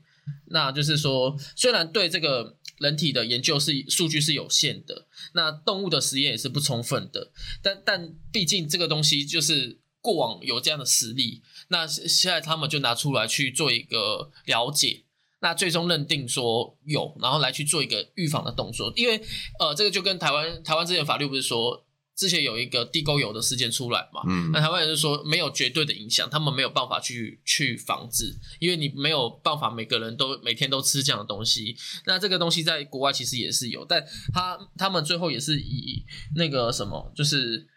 [0.50, 7.30] 那就是说，虽然对这个人体的研究是数据是有限的，那动物的实验也是不充分的，
[7.62, 15.04] 但但毕竟这个东西就是过往有这样的实例，那现在他们就拿出来去做一个了解。
[15.40, 19.22] 那最终认定说有，然后来去做一个预防的动作，因为
[19.60, 21.86] 呃，这个就跟台湾台湾之前法律不是说
[22.18, 31.76] 之前有一个地沟油的事件出来嘛，嗯那台湾人就说没有绝对的影响，他们没有办法去去防治，因为你没有办法每个人都每天都吃这样的东西。
[32.06, 34.04] 那这个东西在国外其实也是有，但
[34.34, 36.04] 他他们最后也是以
[36.34, 37.68] 那个什么，就是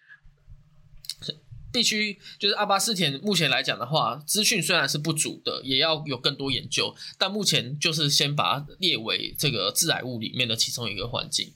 [1.71, 11.53] 必须就是阿巴斯田，目前来讲的话，资讯虽然是不足的，也要有更多研究，但目前就是先把它列为这个致癌物里面的其中一个环境。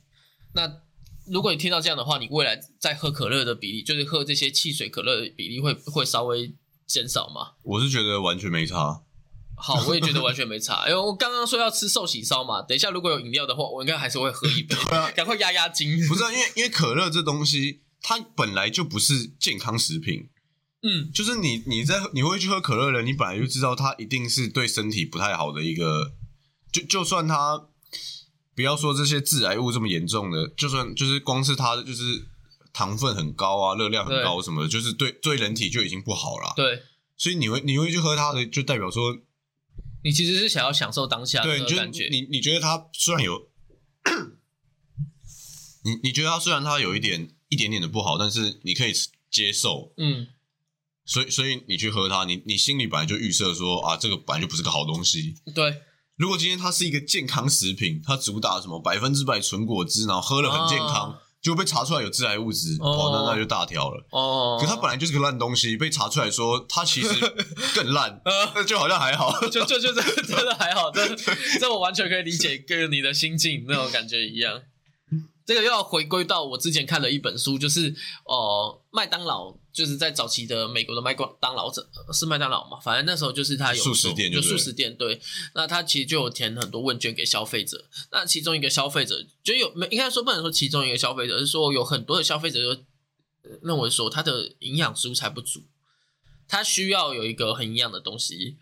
[0.53, 0.84] 那
[1.27, 6.53] 如果你听到这样的话，你未来在喝可乐的比例，就是喝这些汽水可乐的比例会会稍微
[6.85, 7.53] 减少吗？
[7.63, 9.01] 我是觉得完全没差。
[9.57, 10.87] 好，我也觉得完全没差。
[10.89, 14.75] 因为我刚刚说要吃寿喜烧嘛，等一下如果有饮料的话，我应该还是会喝一杯，
[15.15, 15.97] 赶快压压惊。
[16.07, 20.29] 不是、啊、因为因为可乐这东西，它本来就不是健康食品，
[20.83, 26.11] 嗯，就是你你在你会去喝可乐的人，你本来就知道它一定是对身体不太好的一个，
[26.71, 27.69] 就就算它
[28.55, 32.25] 不要说这些致癌物这么严重的，就算就是光是它的就是
[32.73, 36.53] 糖分很高啊，热量很高什么的，就是对对人体就已经不好了。
[36.55, 36.83] 对
[37.17, 39.17] 所以你会你会去喝它的，就代表说，
[40.03, 42.09] 你其实是想要享受当下对，就是的感觉。
[42.11, 43.47] 你你觉得它虽然有，
[45.83, 48.91] 你你觉得它虽然它有一点一点点的不好，但是你可以
[49.31, 50.27] 接受，嗯，
[51.05, 55.35] 所以所以你去喝它，你你心里本来就预设说啊，这个本来就不是个好东西。
[55.55, 55.81] 对，
[56.17, 64.03] 如果今天它是一个健康食品，它主打什么百分之百纯果汁，然后喝了很健康，啊就被查出来有致癌物质，哦哦，那那就大条了。
[64.09, 67.09] 哦，可它本来就是个烂东西，被查出来说它其实
[67.75, 69.39] 更烂，呃那就好像还好。
[69.51, 71.07] 就就就这真的还好，这
[71.59, 74.59] 这我完全可以理解，跟你的心境那种感觉一样。
[75.45, 77.93] 这个又要回归到我之前看的一本书，就是
[78.25, 85.21] 呃，麦当劳就是在早期的美国的麦当劳者是麦当劳嘛，反正那时候就是它有素食店就就素食店对，
[85.53, 92.83] 那它其实就有填很多问卷给消费者，那其中一个消费者就有没应该说不能说其中一个消费者是说有很多的消费者
[93.61, 95.61] 认为说他的营养蔬菜不足，
[96.47, 98.57] 它需要有一个很营养的东西。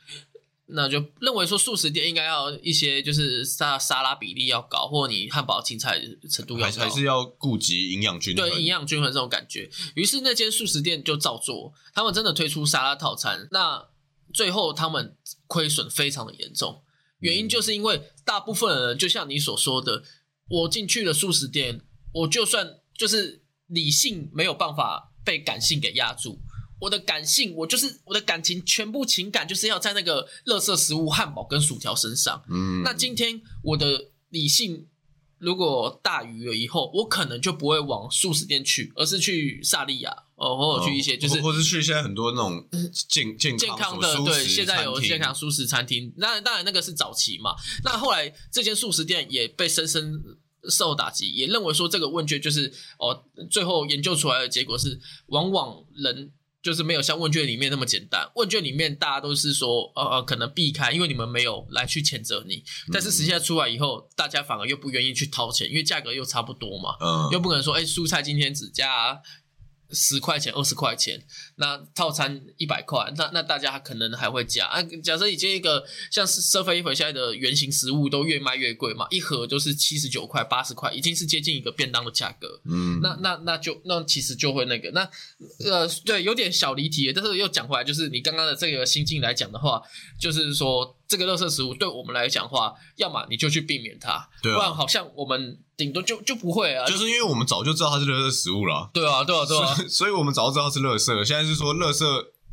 [0.76, 8.50] 那就认为说素食店应该要一些就是沙沙拉比例要高，或你汉堡青菜程度要高，还还是要顾及营养均衡。
[8.50, 9.70] 对营养均衡这种感觉。
[9.96, 13.48] 于是那间素食店就照做，他们真的推出沙拉套餐。
[13.52, 13.88] 那
[14.34, 16.82] 最后他们亏损非常的严重，
[17.20, 20.04] 原因就是因为大部分的人就像你所说的，
[20.50, 21.82] 我进去了素食店，
[22.14, 26.40] 我就算就是理性没有办法被感性给压住。
[26.84, 32.44] 我的感性，我就是我的感情，全部情感就是要在那个垃圾食物汉堡跟薯条身上。
[32.50, 34.86] 嗯，那今天我的理性
[35.40, 42.68] 如果大于了以后，我可能就不会往素食店去，而是去萨利亚哦，或者去一些就是或或是去现在很多那种
[43.08, 46.14] 健健健康的，对，现在有健康素食餐厅。
[46.18, 47.56] 那当然那个是早期嘛。
[47.86, 50.22] 那后来这间素食店也被深深
[50.70, 56.34] 受打击，也认为说这个问卷就是哦，最后研究出来的结果是，往往人。
[56.64, 62.64] 就是没有像问卷里面那么简单，问卷里面大家都是说，呃呃，可能避开，因为你们没有来去谴责你。
[62.92, 69.22] 但是实际上出来以后，大家反而又不愿意去掏钱，因为价格又差不多嘛，嗯，又不可能说，哎，蔬菜今天只加。
[69.92, 71.24] 十块钱、二十块钱，
[71.56, 74.82] 那套餐一百块，那那大家可能还会加啊。
[75.04, 82.62] 假设已经一个像是奢菲粉现在的圆形食物都越卖越贵嘛，一盒都是七十九块、八十块，已经是接近一个便当的价格。
[82.66, 85.10] 嗯，那那那就那其实就会那个那
[85.66, 89.82] 呃对，有点小离题，但是又讲回来，就是你刚刚的这个心境来讲的话，
[90.20, 90.98] 就是说。
[91.16, 96.88] 这个垃圾食物对我们来讲话，要么你就去避免它，不然好像我们顶多就就不会啊。
[96.88, 98.90] 就是因为我们早就知道它是垃圾食物了。
[98.92, 99.76] 对啊，对啊，对啊。
[99.88, 101.24] 所以我们早就知道它是垃圾。
[101.24, 102.04] 现在是说，垃圾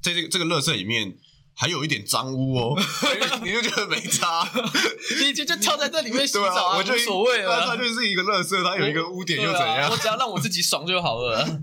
[0.02, 1.16] 在这个这个垃圾里面
[1.54, 2.78] 还有一点脏污哦，
[3.42, 4.46] 你就觉得没差，
[5.22, 7.66] 你就就跳在这里面洗澡啊，我就无所谓了。
[7.66, 9.90] 它就是一个垃圾，它有一个污点又怎样？
[9.90, 11.62] 我只要让我自己爽就好了。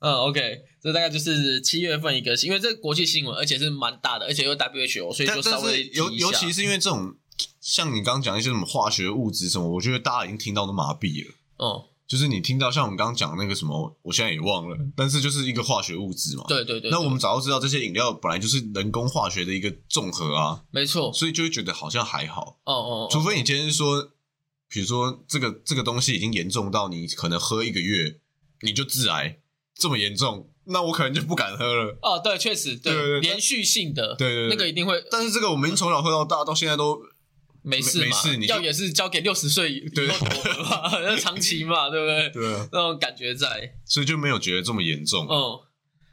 [0.00, 7.16] 嗯，OK，这大概就是七月份一个，因为这国际新闻，而且是蛮大的，而且又 WHO，所以就稍微尤尤其是因为这种，
[7.58, 11.34] 像你刚刚讲一些什么化学物质什么，我觉得大家已经听到都麻痹了。
[11.56, 16.44] 哦，就是你听到像我们刚刚讲那个什么，我现在也忘了，但是就是一个化学物质嘛。
[16.48, 16.90] 对对对。
[16.90, 21.10] 那我们早就知道这些饮料本来就是人工化学的一个综合啊，没错。
[21.14, 22.60] 所以就会觉得好像还好。
[22.64, 23.08] 哦哦。
[23.10, 24.12] 除非你今天说，
[24.68, 28.20] 比如说这个这个东西已经严重到你可能喝一个月
[28.60, 29.38] 你就致癌。
[29.76, 31.98] 这么严重，那我可能就不敢喝了。
[32.02, 35.02] 哦，对，确实，对，连续性的，对对，那个一定会。
[35.10, 37.00] 但是这个我们从小喝到大，到现在都
[37.62, 38.46] 没事没事。
[38.46, 40.06] 药也是交给六十岁对
[41.02, 42.30] 那长期嘛， 对不对？
[42.30, 45.26] 对，那种感觉在，所以就没有觉得这么严重。
[45.28, 45.60] 嗯，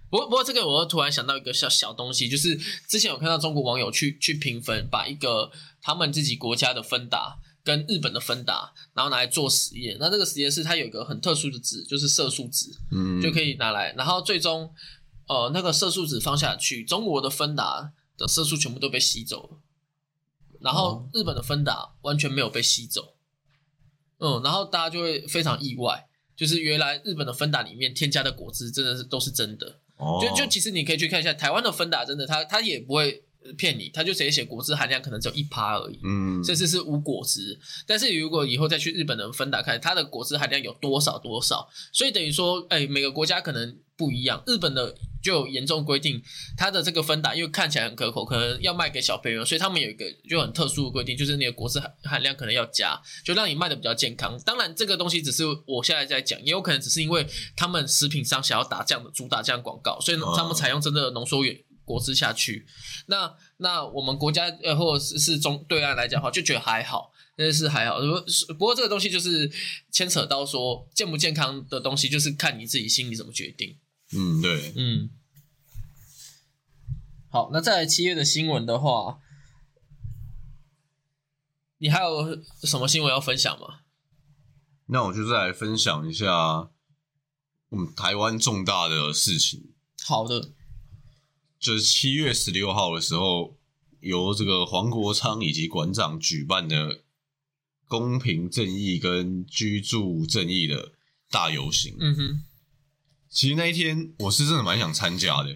[0.09, 7.37] 不过不过这个，我突然想到一个小小东西，就是之前有看到中国网友去去评分，把一个他们自己国家的芬达。
[7.63, 9.97] 跟日本的芬达，然后拿来做实验。
[9.99, 13.93] 那这个实验室它有一个很特殊的值，就是色素值，嗯，就可以拿来。
[13.93, 14.73] 然后最终，
[15.27, 19.57] 呃，那个色素值放下去，中国的芬达的色素全部都被吸走了，
[20.59, 23.15] 然后日本的芬达完全没有被吸走。
[24.17, 29.79] 嗯，然后大家就会非常意外，就是原来日本的芬达里面添加的果汁真的是都是真的。
[29.97, 33.23] 哦，就就其实你可以去看一下台湾的芬达，真的，它它也不会。
[33.57, 37.59] 骗你，他就直接写果汁含量可能只有一趴而已，嗯，甚至是无果汁。
[37.87, 41.67] 但是如果以后再去日本的分打开，它的果汁含量有多少多少？
[41.91, 44.43] 所以等于说，哎，每个国家可能不一样。
[44.45, 46.21] 日本的就有严重规定，
[46.55, 54.39] 它的这个分打因为看起来很可口，可能要卖给小朋友，所以他们有一个就很特殊的规定，就是你的果汁含含量可能要加，就让你卖的比较健康。
[54.45, 57.25] 当然，这个东西只是我现在在讲，也有可能只是因为
[57.55, 61.57] 他们食品商想要打这样的主打这样广告，所以他们采用真的浓缩原。
[61.91, 62.65] 果汁下去，
[63.07, 67.99] 那那我们国家呃或者是是中对岸来讲的话，就觉得还好，但是还好。
[67.99, 69.51] 不过不过这个东西就是
[69.91, 73.77] 牵扯到说健不健康的东西，就是看你自己心里怎么决定。
[74.13, 75.09] 嗯，对，嗯。
[77.29, 79.19] 好，那在七月的新闻的话，
[81.79, 83.81] 你还有什么新闻要分享吗？
[84.87, 86.69] 那我就再来分享一下
[87.69, 89.73] 我们台湾重大的事情。
[90.03, 90.51] 好的。
[91.61, 93.55] 就是七月十六号的时候，
[93.99, 97.03] 由这个黄国昌以及馆长举办的
[97.87, 100.93] 公平正义跟居住正义的
[101.29, 101.95] 大游行。
[101.99, 102.43] 嗯哼，
[103.29, 105.55] 其实那一天我是真的蛮想参加的。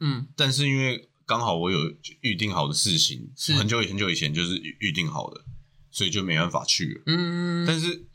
[0.00, 1.78] 嗯，但是因为刚好我有
[2.22, 5.44] 预定好的事情，是很久很久以前就是预定好的，
[5.90, 7.02] 所以就没办法去了。
[7.04, 8.08] 嗯，但是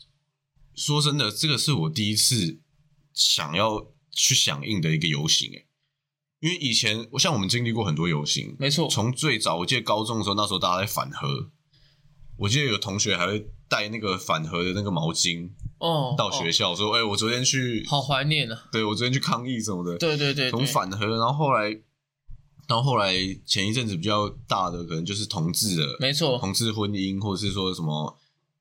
[0.74, 2.62] 说真的，这个是我第一次
[3.14, 5.68] 想要去响应的一个游行，哎。
[6.46, 8.88] 因为以前我像我们经历过很多游行，没错。
[8.88, 11.50] 从最早我记得高中的时候，那时候大家在反核，
[12.38, 19.98] 我记得有同学还会带那个反核的那个毛巾哦，到学校说：“哎，我昨天去，好怀念啊。”对我昨天去抗议什么的。
[19.98, 20.52] 对对对。
[20.52, 21.76] 从反核，然后后来
[22.68, 28.16] 到后来前一阵子比较大的，可能就是同志的，没错，同志婚姻，或者是说什么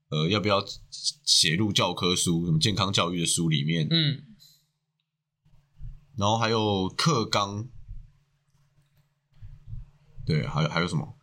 [0.09, 0.65] 呃，要不要
[0.97, 4.23] 写入教科书，什么健康教育的书里面，嗯，
[6.17, 7.69] 然后还有课纲，
[10.27, 11.17] 对，还有还有什么？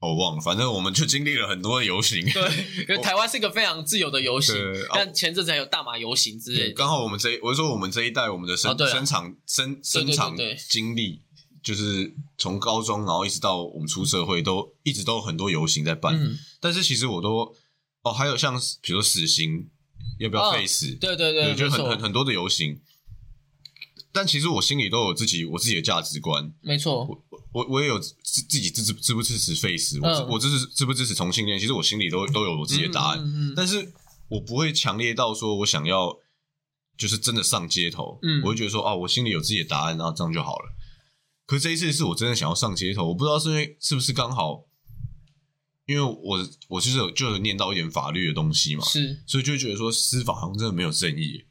[0.00, 2.24] 哦，我忘了，反正我们就经历了很多的游行。
[2.32, 4.56] 对，因为台湾是一个非常自由的游行
[4.94, 6.74] 但前阵子还有大马游行之类的。
[6.74, 11.20] 刚好我们这一，我是说我们这一代，我们的生、生场生生场对经历，
[11.62, 16.18] 就是从高中然后一直到我们出社会，都一直都有很多游行在办。
[16.18, 17.54] 嗯，但是其实我都
[18.02, 19.68] 哦，还有像比如说死刑
[20.18, 22.80] 要不要哦废死，对对对，就很很很多的游行。
[24.12, 27.06] 但其实我心里都有自己我自己的价值观，没错，
[27.52, 33.18] 我我也有自自己支持支不支持 face，嗯我支持支不支持同性恋，其实我心里都都有我自己的答案。
[33.18, 33.92] 嗯嗯嗯但是
[34.28, 36.16] 我不会强烈到说我想要
[36.96, 40.74] 就是真的上街头，嗯我会觉得说啊，我心里有自己的答案，然后这样就好了。
[41.46, 44.66] 可是这一次是我真的想要上街头，我不知道是因为是不是刚好，
[45.86, 51.44] 因为我我就是有就有念到一点法律的东西嘛，是，所以就会觉得说司法好像真的没有正义，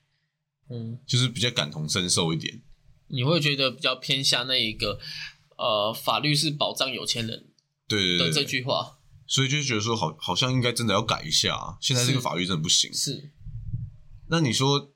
[0.70, 2.62] 嗯，就是比较感同身受一点。
[3.08, 5.00] 你会觉得比较偏向那一个，
[5.58, 7.46] 呃，法律是保障有钱人的
[7.88, 12.94] 这对对对这，句话，所以就觉得说好好像应该真的要改一下、啊，现在这个法律真的不行。
[12.94, 13.32] 是，
[14.28, 14.92] 那你说，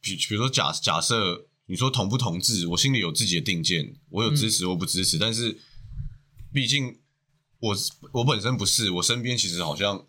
[0.00, 5.60] 比比如说假假设你说同不同志，我心里有自己的定见，我有支持或不支持，但是
[6.50, 6.98] 毕竟
[7.58, 7.76] 我
[8.12, 10.06] 我本身不是，我身边其实好像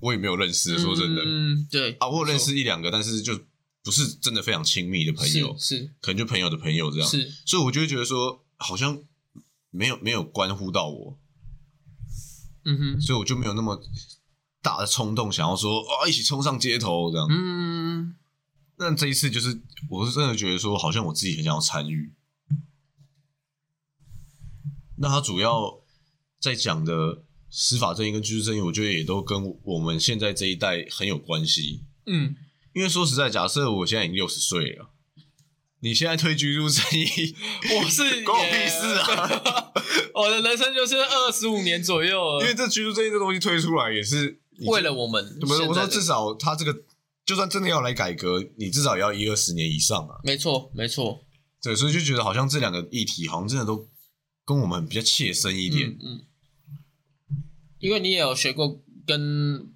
[0.00, 3.38] 我也没有认识，说真的、嗯，对啊，我有认识一两个，但是就
[3.82, 5.78] 不是真的非常亲密的朋友，是。
[5.78, 9.02] 是可能就朋友的朋友这样，是，所以我就会觉得说好像
[9.70, 11.18] 没有没有关乎到我，
[12.64, 13.82] 嗯哼，所以我就没有那么
[14.62, 17.26] 大的冲动想要说啊一起冲上街头这样。
[17.30, 18.14] 嗯，
[18.76, 22.12] 那这一次就是，我是真的觉得说，好像我自己很想要参与。
[24.96, 25.80] 那他主要
[26.40, 27.23] 在讲的
[27.56, 31.84] 司法正义跟居住正义，我觉得也都跟我们现在这一代很有关系。
[32.06, 32.34] 嗯，
[32.74, 34.90] 因为说实在，假设我现在已经六十岁了，
[35.78, 37.34] 你现在推居住正义，
[37.78, 39.72] 我是 关我屁事啊！
[40.14, 46.76] 我的人生就是二十五年左右了，因为这居住正义这东西推出来也是为了我们不是我说至少他这个，
[47.24, 50.16] 就算真的要来改革，你至少也要一二十年以上啊。
[50.24, 51.24] 没错没错
[51.62, 53.88] 对，所以就觉得好像这两个议题好像真的都
[54.44, 55.88] 跟我们比较切身一点。
[55.88, 56.24] 嗯嗯，
[57.84, 59.72] 因为你也有学过跟。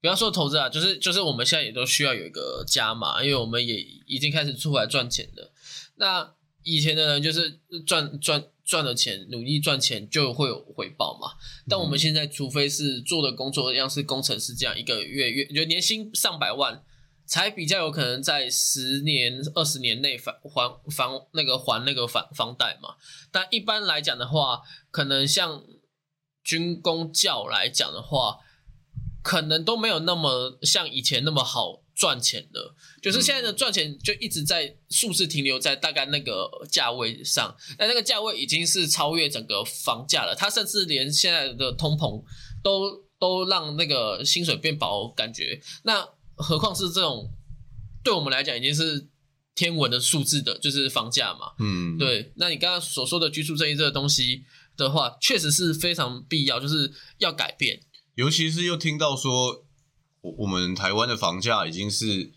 [0.00, 5.52] 不要说投资啊，就是就是我们现在也都需要有一个加码，因为我们也已经开始出来赚钱了。
[5.94, 6.34] 那
[6.64, 11.34] 以前的人就是赚赚赚了钱，努力赚钱就会有回报嘛。
[11.68, 16.82] 但我们现在，除非是做的工作像是工程师这样，一个月月就年薪上百万，
[17.24, 22.96] 才比较有可能在十年、二十年内还还房那个还那个房房贷嘛。
[23.30, 25.62] 但一般来讲的话，可能像
[26.42, 28.38] 军工教来讲的话，
[29.22, 32.74] 可能都没有那么像以前那么好赚钱的。
[33.00, 42.22] 就是现在的赚钱就一直在数字停留在大概那个价位上，但那个价位已经是超越整个房价了，它甚至连现在的通膨
[42.62, 47.30] 都都让那个薪水变薄，感觉那何况是这种
[48.02, 49.08] 对我们来讲已经是
[49.54, 51.52] 天文的数字的，就是房价嘛。
[51.58, 54.44] 嗯，对，那你刚刚所说的居住正义这个东西
[54.82, 57.80] 的话，确实是非常必要，就是要改变。
[58.16, 59.64] 尤其是又听到说，
[60.20, 62.32] 我我们台湾的房价已经是，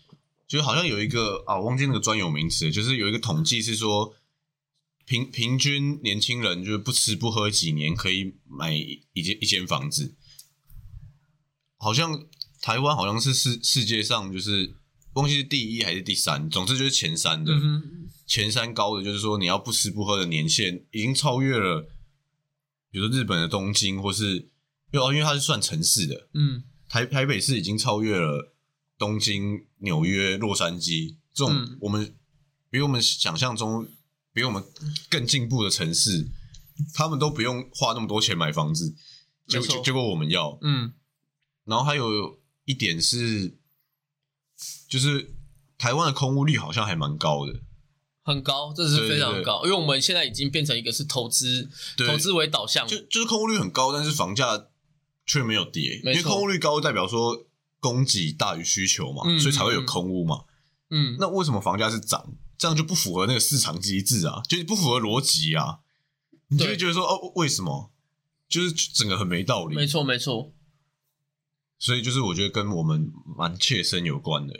[0.48, 4.14] 就是好像有一个啊，我忘记那个专有名词，就是有一个统计是说，
[5.04, 10.14] 平平均年轻人就是不吃不喝几年可以买一间一间房子，
[11.76, 12.26] 好像
[12.62, 14.74] 台湾好像是世世界上就是
[15.12, 21.86] 忘记是第一还是第三，总之就是前三的，嗯，前三高的就是说你要不吃不喝的年限已经超越了，
[22.96, 24.36] 比如说日本的东京或是
[24.90, 26.30] 因为哦因为它是算城市的。
[26.32, 28.54] 嗯台台北市已经超越了
[28.96, 32.16] 东京、纽约、洛杉矶这种嗯我们
[32.70, 33.86] 比我们想象中
[34.32, 34.64] 比我们
[35.10, 36.26] 更进步的城市，
[36.94, 38.96] 他们都不用花那么多钱买房子，
[39.46, 40.58] 结果结结果我们要。
[40.62, 40.94] 嗯
[41.66, 43.58] 然后还有一点是，
[44.88, 45.34] 就是
[45.76, 47.60] 台湾的空屋率好像还蛮高的，
[48.26, 54.66] 很高，这是非常对对高，因为我们现在已经变成一个是投资对投资为导向，就就是空屋率很高，但是房价
[55.24, 57.46] 却没有跌，因为空屋率高代表说
[57.78, 60.44] 供给大于需求嘛，嗯所以才会有空屋嘛。
[60.90, 62.34] 嗯，那为什么房价是涨？
[62.58, 65.78] 这样就不符合那个市场机制啊，就是不符合逻辑啊。
[66.48, 67.92] 你就会觉得说，哦，为什么？
[68.48, 69.74] 就是整个很没道理。
[69.74, 70.52] 没错没错，
[71.78, 74.54] 所以就是我觉得跟我们蛮切身有关的。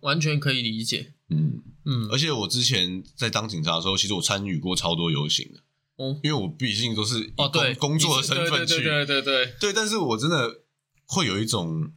[0.00, 1.15] 完全可以理解。
[1.28, 2.08] 嗯，嗯。
[2.10, 5.60] 而且我之前在当警察的时候，其实我参与过超多游行的，
[5.96, 6.18] 哦。
[6.22, 10.62] 因为我毕竟都是以哦，对，工工作的身份去，对对对对对，对，但是我真的
[11.06, 11.92] 会有一种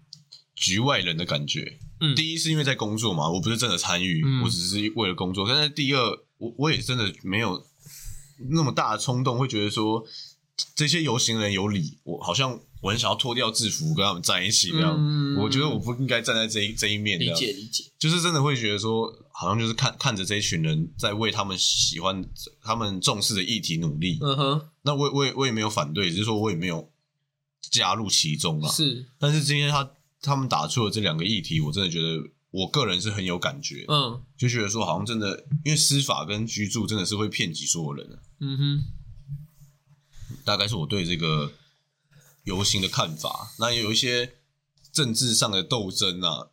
[0.56, 1.80] 局外人的感觉。
[2.02, 2.16] 嗯。
[2.16, 4.44] 第一是因为在工作嘛，我不是真的参与，嗯。
[4.44, 5.48] 我只是为了工作。
[5.48, 7.66] 但是第二，我我也真的没有
[8.50, 10.04] 那么大的冲动，会觉得说
[10.76, 14.96] 这些游行人有理，我好像我很想要脱掉制服跟他们站一起这样。
[14.98, 17.40] 嗯我觉得我不应该站在这一这一面，理这样。
[17.40, 22.24] 解理解，就是真的会觉得说，好像就是看看着这一群人在为他们喜欢、
[22.62, 24.18] 他们重视的议题努力。
[24.22, 26.90] 嗯哼，那我也我也我也没有反对，只是说我也没有
[27.72, 28.70] 加入其中啊。
[28.70, 29.92] 是，但是今天他
[30.22, 34.22] 他们打出了这两个议题，我真的觉得我个人是很有感觉，嗯。
[34.38, 38.84] 就觉得说好像真的，因为司法跟居住真的是会骗及所有人的，嗯哼，
[40.50, 41.54] 大概是我对这个
[42.44, 43.52] 游行的看法。
[43.60, 44.34] 那也有一些
[44.92, 46.48] 政治上的斗争啊，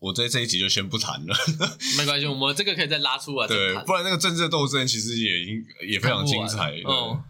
[0.00, 1.34] 我在这一集就先不谈了。
[1.96, 6.72] 没关系，我们这个可以再拉出来对，不然那个政治的斗争其实也已经也非常精彩。
[6.84, 7.24] 哦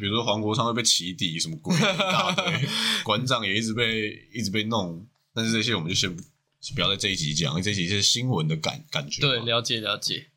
[0.00, 2.68] 比如说黄国昌会被起底什么鬼一大堆，
[3.04, 6.22] 馆长也一直被一直被弄，但是这些我们就先不
[6.74, 9.20] 不要在这一集讲，因为这一集是新闻的感感觉。
[9.20, 10.28] 对，了解了解。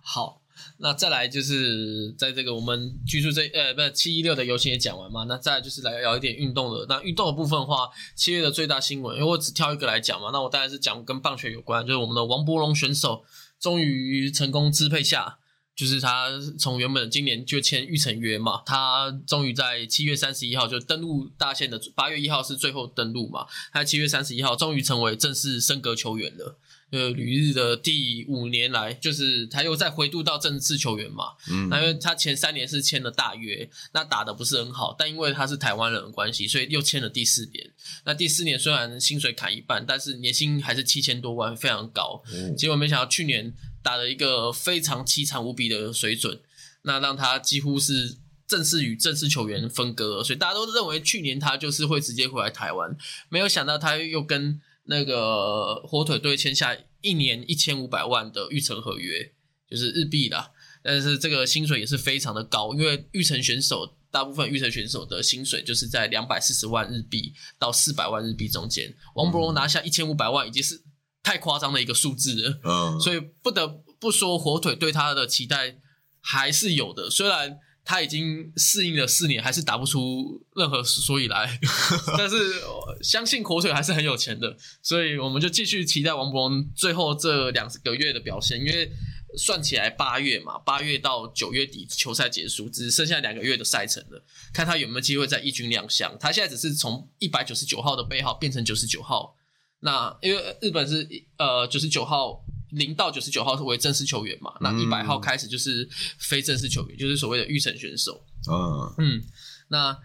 [0.00, 0.42] 好，
[0.78, 6.86] 那再来就是在这个我们居住这呃不是七一六的游行也讲完嘛，那再来就是来聊一点运动的。
[6.88, 13.24] 那运动的部分的话，七月的最大新闻，因为我只挑一个来讲嘛，那我当然是讲跟棒球有关，就是我们的王柏荣选手
[13.60, 15.38] 终于成功支配下。
[15.78, 16.28] 就是他
[16.58, 26.58] 从原本今年就签预成约嘛，他终于在七月三十一号就登陆大线的，八月一号是最后登陆嘛，他七月三十一号终于成为正式升格球员了。
[26.90, 31.34] 呃，旅日的第五年来，就是他又再回渡到正式球员嘛。
[31.50, 37.70] 嗯那因为他前三年是签了大约，那打的不是很好，但因为他是台湾人的关系，所以又签了第四年。
[38.04, 42.22] 那第四年虽然薪水砍一半，但是年薪还是七千多万，非常高。
[42.32, 46.40] 嗯结果没想到去年打了一个非常凄惨无比的水准，
[46.82, 48.16] 那让他几乎是
[48.46, 52.96] 正式与正式球员分割了，所以大家都认为去年他就是会直接回来台湾，
[53.28, 54.58] 没有想到他又跟
[54.88, 59.32] 那个火腿队签下一年一千五百万的预成合约，
[59.70, 60.50] 就是日币啦。
[60.82, 70.82] 但是这个薪水也是非常的高，因为预成选手大部分预成选手的薪水就是在两百四十万日币到四百万日币中间，王伯荣拿下一千五百万已经是
[71.22, 72.60] 太夸张的一个数字了。
[72.64, 73.68] 嗯，所以不得
[74.00, 75.78] 不说，火腿对他的期待
[76.20, 77.10] 还是有的。
[77.10, 77.58] 虽然
[77.90, 81.58] 他已经适应了四年，还是打不出任何所以来，
[82.18, 84.54] 但是呃相信火腿还是很有钱的。
[84.82, 88.92] 所以我们就继续期待王博龙最后这两个月的表现，因为
[89.38, 94.22] 算起来八月嘛，八月到九月底球赛结束，只剩下两个月的赛程了，
[94.52, 96.14] 看他有没有机会在一军亮相。
[96.18, 99.34] 他现在只是从一百九十九号的背号变成九十九号。
[99.80, 101.08] 那因为日本是
[101.38, 105.88] 呃九十九号零到九十九号是为正式球员嘛，那一嗯百号开始就是
[106.18, 108.24] 非正式球员，就是所谓的预审选手。
[108.50, 109.24] 嗯嗯，
[109.68, 109.98] 那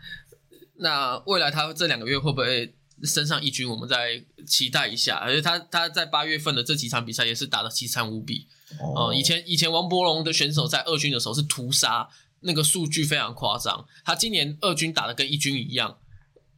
[0.76, 3.70] 那未来他这两个月会不会升上一军？
[3.70, 5.18] 我们再期待一下。
[5.18, 8.47] 而且他他在八月份的这几场比赛也是打的凄惨无比。
[8.80, 12.09] 哦呃，以前以前王柏龙的选手在二军的时候是屠杀，
[12.39, 13.86] 那个数据非常夸张。
[14.03, 15.97] 他今年二军打的跟一军一样，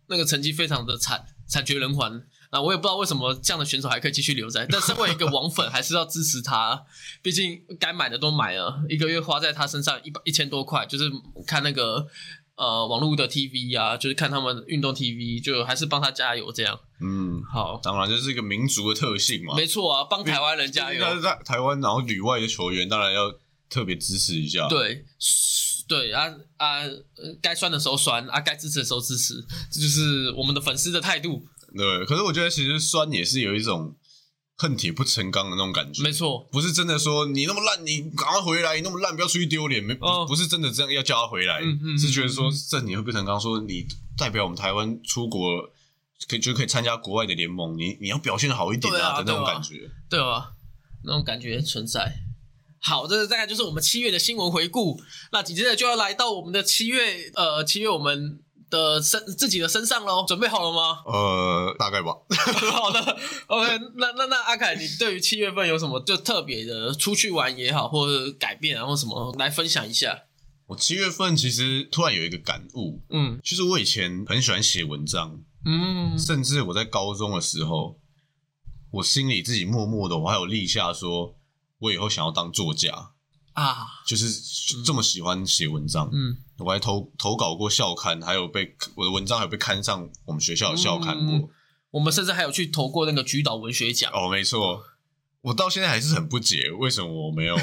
[0.08, 2.26] 那个成绩非常的惨，惨绝人寰。
[2.56, 6.86] 啊，我也不知道为什么这样的选手还可以继续留在，但身为一个王粉，还是要支持他。
[7.22, 11.12] 毕竟该买的都买了，一个月花在他身上一百一千多块，就是
[11.46, 12.08] 看那个
[12.56, 16.80] 呃网络的 TV 啊，就是看他们运动 TV，就还是帮他加油这样。
[17.02, 21.00] 嗯，好，当然这是一个民族的特性嘛，没错啊，帮台湾人加油。
[21.02, 23.34] 但是在台湾然后旅外的球员当然要
[23.70, 25.04] 特别支持一下。，对，
[25.88, 31.46] 对啊啊，呃该酸的时候酸啊，该支持的时候支持，这就是我们的粉丝的态度。
[31.78, 33.96] 对，可是我觉得其实酸也是有一种
[34.56, 36.02] 恨铁不成钢的那种感觉。
[36.02, 39.84] 没错，不是真的说你那么烂，你赶快回来，你那么烂，不要出去丢脸。
[39.84, 43.86] 没，不哦不是真的这样要叫他回来，嗯嗯是觉得说正铁不成钢，说你
[44.18, 45.62] 代表我们台湾出国，
[46.28, 49.92] 可以就可以参加国外的联盟，你你要表现的好一点对啊的那种感觉。
[50.10, 50.52] 对吧？
[51.04, 52.22] 那种感觉存在。
[52.82, 55.02] 好，这大概就是我们七月的新闻回顾。
[55.32, 58.40] 那紧接着就要来到我们的七月，呃，七月我们
[58.76, 60.26] 的身自己的身上喽。
[60.28, 61.02] 准备好了吗？
[61.06, 62.12] 呃，大概吧。
[62.72, 63.18] 好的
[63.48, 64.12] ，OK 那。
[64.18, 70.24] 那那阿凯，你对于七月份有什么就特别的出去玩也好，或者改变啊，或什么来分享一下？
[70.68, 78.00] 我七月份其实突然有一个感悟，嗯就是我以前很喜欢写文章，嗯甚至我在高中的时候，
[78.90, 81.36] 我心里自己默默的，我还有立下说，
[81.78, 83.12] 我以后想要当作家，
[83.54, 84.28] 啊，就是
[84.84, 86.10] 这么喜欢写文章。
[86.12, 91.36] 嗯我还投投稿过校刊，还有被我的文章还有被刊上我们学校的校刊过。
[91.38, 91.50] 嗯
[91.92, 94.12] 我们甚至还有去投过那个菊岛文学奖。
[94.14, 94.84] 哦，没错，
[95.40, 97.56] 我到现在还是很不解，为什么我没有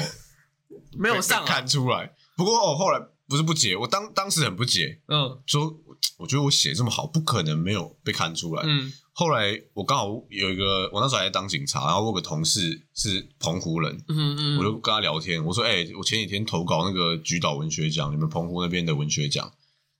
[0.97, 2.15] 没有上、被啊，看出来。
[2.35, 5.79] 不过哦，后来不是不解，我当当时很不解，嗯说
[6.17, 8.63] 我觉得我写这么好，不可能没有被看出来。
[8.65, 19.53] 嗯后来我刚好有一个，我那时候还在当警察，然后我有个同事是澎湖人，嗯嗯，我就跟他聊天，我说：“哎、我前几天投稿那个菊岛文学奖，你们澎湖那边的文学奖，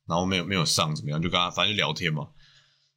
[0.08, 1.22] 然后没有没有上，怎么样？
[1.22, 2.30] 就跟他反正就聊天嘛。”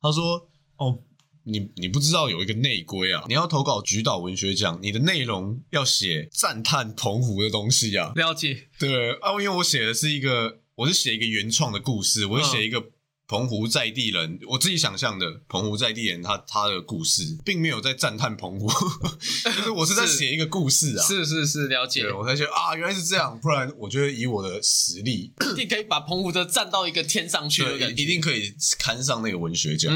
[0.00, 0.48] 他说
[0.78, 1.00] ：“哦，
[1.44, 8.14] 你你不知道有一个内规啊，你要投稿菊岛文学奖，你的内容要写赞叹澎湖的东西啊。
[8.16, 12.86] 了解，对啊，因为我写的是一个，我是写一个原创的故事，我是写一嗯个。”
[13.28, 18.68] 澎湖在地人，我自己想象的澎湖在地人他他的故事，并没有在赞叹澎湖，
[19.44, 21.04] 就是我是在 写一个故事啊。
[21.04, 23.38] 是是是，了解对，，我才觉得啊，原来是这样。
[23.40, 29.92] 不然，我觉得以我的实力，一定可以把澎湖的站到一个天上去的，感觉，一定可以看上那个文学奖。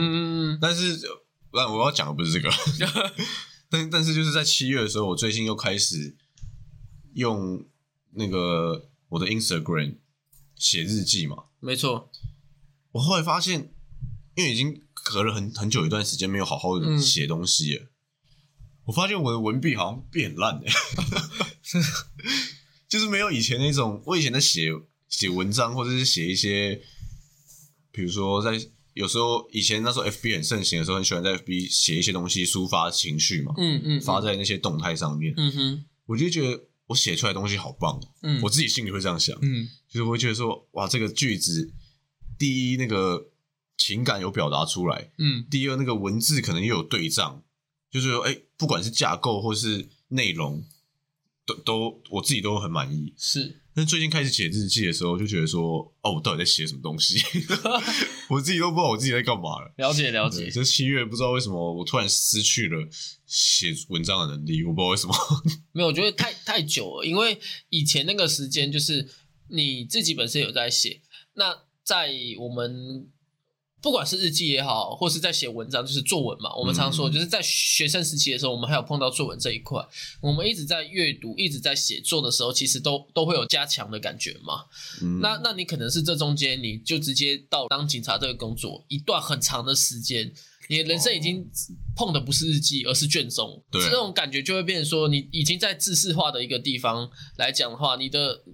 [0.61, 0.99] 但是，
[1.53, 2.51] 但我要讲的不是这个。
[3.71, 6.17] 但但是，就是在七月的时候，我最近又开始
[7.15, 7.65] 用
[8.15, 9.99] 那个我的 Instagram
[10.57, 11.45] 写日记嘛。
[11.61, 12.11] 没错，
[12.93, 13.73] 我后来发现，
[14.35, 17.87] 因为已经隔了很很久一段时间没有好好的嗯写东西了，
[18.87, 20.63] 我发现我的文笔好像变烂 了，
[22.89, 24.03] 就是没有以前那种。
[24.07, 24.71] 我以前在写
[25.09, 26.81] 写文章，或者是写一些，
[27.93, 28.61] 比如说在
[28.95, 35.33] 有时候以前那时候 FB 很盛行的时候，很喜欢在 FB 写一些东西抒发情绪嘛，嗯嗯，发在那些动态上面。
[35.37, 39.37] 嗯哼，我就觉得我写出来的东西好棒哦，嗯我自己心里会这样想。
[39.43, 41.73] 嗯就是我会觉得说，哇，这个句子，
[42.41, 43.29] 第一那个
[43.77, 47.43] 情感有表达出来，嗯第二那个文字可能又有对仗，
[47.91, 50.65] 就是说，哎、不管是架构或是内容，
[51.45, 53.13] 都都我自己都很满意。
[53.19, 57.21] 是，但最近开始写日记的时候，就觉得说，哦，我到底在写什么东西？
[58.31, 59.75] 我自己都不知道我自己在干嘛了。
[59.77, 62.89] 了解了，解，这七月不知道为什么我突然失去了
[63.27, 65.15] 写文章的能力，我不知道为什么。
[65.73, 67.39] 没有，我觉得太太久了，因为
[67.69, 69.09] 以前那个时间就是
[69.49, 71.03] 你自己本身有在写，
[71.35, 71.57] 那
[71.91, 73.09] 在我们
[73.83, 79.85] 不管是日记也好，或是在写文章，就是作文嘛，我们常说嗯就是在学生时期的时候，我们还有碰到作文这一块，
[80.21, 84.67] 我们一直在阅读，一直在写作的时候，其实都都会有加强的感觉嘛。
[85.03, 90.33] 嗯，那那你可能是这中间你就直接到当警察这个工作一段很长的时间，
[90.69, 91.51] 你的人生已经
[91.97, 93.65] 碰的不是日记，而是卷宗。
[93.73, 98.45] 对这种感觉就会变成说，你已经在知识化的一个地方来讲的话，你的。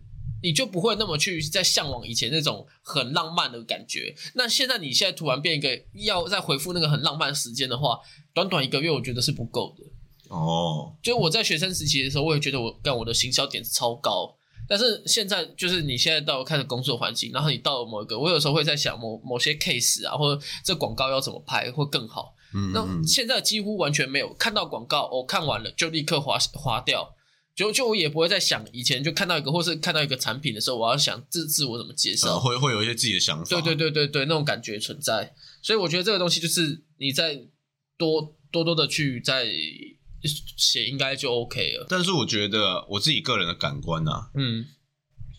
[0.42, 4.14] 你就不会那么去再向往以前那种很浪漫的感觉。
[4.34, 7.98] 那现在你现在突然变一个要再回复那个很浪漫的时间的话，
[8.34, 9.84] 短短一个月我觉得是不够的。
[10.28, 14.36] 哦，就我在学生时期的时候，我也觉得我干我的行销点是超高，
[14.68, 22.34] 但是现在就是你现在到开始工作环境，然后你到了某一个，我有时候会在想某某些 case 啊，或者这广告要怎么拍会更好。
[22.72, 27.14] 那嗯那现在几乎完全没有看到广告，我、看完了就立刻划划掉，
[27.56, 32.38] 就就我也不会再想以前就看到一个或是看到一个产品的时候，我要想自自我怎么介呃绍。
[32.38, 33.48] 会会有一些自己的想法。
[33.48, 37.46] 对对对对对，那种感觉存在，所以我觉得这个东西就是你在
[37.96, 39.50] 多多多的去在
[40.58, 41.86] 写，应该就 OK 了。
[41.88, 44.66] 但是我觉得我自己个人的感官啊，嗯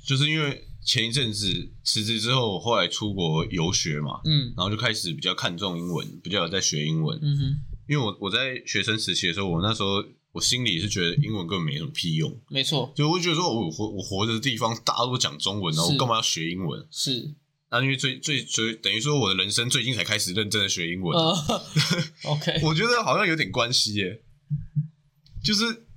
[0.07, 7.19] 就是因为前一阵子辞职之后，我后来出国游学嘛，嗯然后就开始比较看重英文，比较有在学英文。
[7.21, 7.43] 嗯哼，
[7.87, 10.03] 因为我我在学生时期的时候，我那时候
[10.37, 16.87] 我心里是觉得英文根本没什么屁用，没错，就我会觉得说我活我活着的地方大家都讲中文，然后我干嘛要学英文？
[16.91, 17.33] 是，
[17.71, 21.61] 那因为最最最等于说我的人生最近才开始认真的学英文， 呃
[22.25, 24.21] ，OK，我觉得好像有点关系耶，
[25.43, 25.87] 就是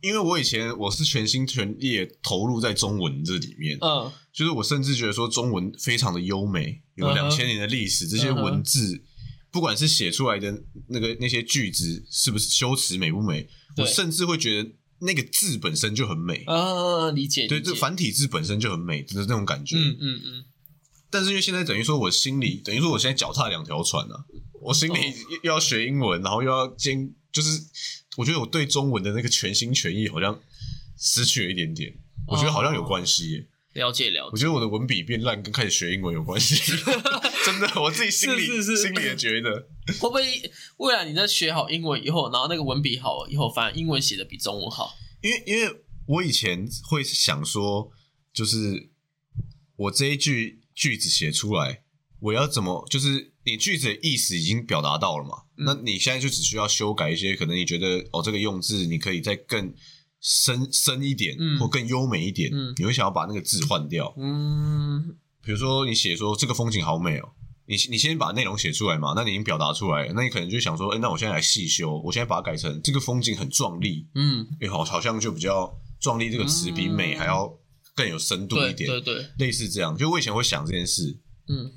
[0.00, 9.04] 因为我以前我是全心全意投入在中文这里面，嗯就是我甚至觉得说中文非常的优美，有两千年的历史，这些文字
[9.50, 13.46] 不管是写出来的那个那些句子是不是修辞美不美，
[13.78, 14.70] 我甚至会觉得
[15.00, 19.76] 那个字本身就很美，啊，理解，对，这繁体字本身就很美是那种感觉。
[19.76, 20.44] 嗯嗯嗯，
[21.10, 24.24] 但是因为现在等于说我心里等于说我现在脚踏两条船啊，
[24.60, 25.14] 我心里哦。
[25.42, 27.60] 又要学英文，然后又要兼，就是
[28.16, 30.38] 我觉得我对中文的那个全心全意好像
[30.98, 31.92] 失去了一点点，
[32.28, 33.46] 我觉得好像有关系耶。
[33.72, 36.54] 了解了解，我觉得我的文笔变烂跟开始学英文有关系，
[37.44, 38.82] 真的，我自己心里是是是。
[38.82, 39.68] 心里也觉得，
[40.00, 40.22] 会不会
[40.78, 44.94] 未来你在学好英文以后，然后那个文笔好了以后，反而英文写的比中文好？
[45.20, 47.90] 因为因为我以前会想说，
[48.32, 48.90] 就是
[49.76, 51.82] 我这一句句子写出来，
[52.20, 55.64] 我要怎么，就是你句子的意思已经表达到了嘛，嗯。
[55.64, 59.74] 那你现在就只需要修改一些，可能你觉得哦这个用字你可以再更
[60.20, 61.58] 深深一点，嗯。
[61.58, 62.74] 或更优美一点，嗯。
[62.76, 67.30] 你会想要把那个字换掉，嗯比如说你写说这个风景好美哦，
[67.66, 77.52] 你你先把内容写出来嘛，那你已经表达出来了，那你可能就想说，哎、那我现在来细修，我现在把它改成这个风景很壮丽，嗯，哎、好好像就比较壮丽这个词比美还要
[77.94, 79.96] 更有深度一点，对对，类似这样。
[79.96, 81.18] 就我以前会想这件事，
[81.48, 81.72] 嗯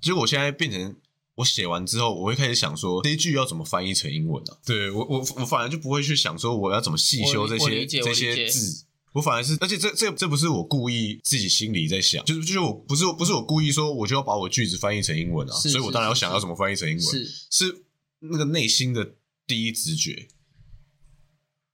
[0.00, 0.96] 结果我现在变成
[1.36, 4.56] 我写完之后，我会开始想说这一句要怎么翻译成英文啊？
[4.64, 8.84] 对我我我反而就不会去想说我要怎么细修这些这些字。
[9.16, 17.84] 我反而是，而且这这这不是我故意自己心里在想，就是就是我不是不是我故意说我就要把我句子翻译成英文啊，所以我当然要想要怎么翻译成英文，是是
[18.18, 19.14] 那个内心的
[19.46, 20.28] 第一直觉。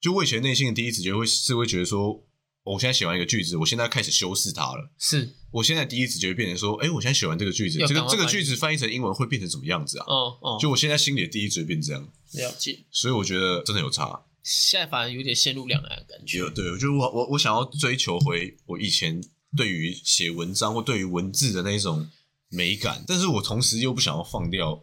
[0.01, 2.24] 就我以前内心的第一直觉会是会觉得说，
[2.62, 4.93] 我现在写完一个句子，我现在开始修饰它了。
[4.97, 10.05] 是，我现在第一直觉会变成说，哎、我现在写完这个句子，这个这个句子翻译成英文会变成什么样子啊？
[10.07, 12.84] 哦哦，就我现在心里的第一直觉变这样，了解。
[12.93, 14.26] 所以我觉得真的有差。
[14.43, 16.51] 现在反而有点陷入两难的感觉有。
[16.51, 19.22] 对，我觉得我我我想要追求回我以前
[19.57, 22.09] 对于写文章或对于文字的那种
[22.49, 24.82] 美感，但是我同时又不想要放掉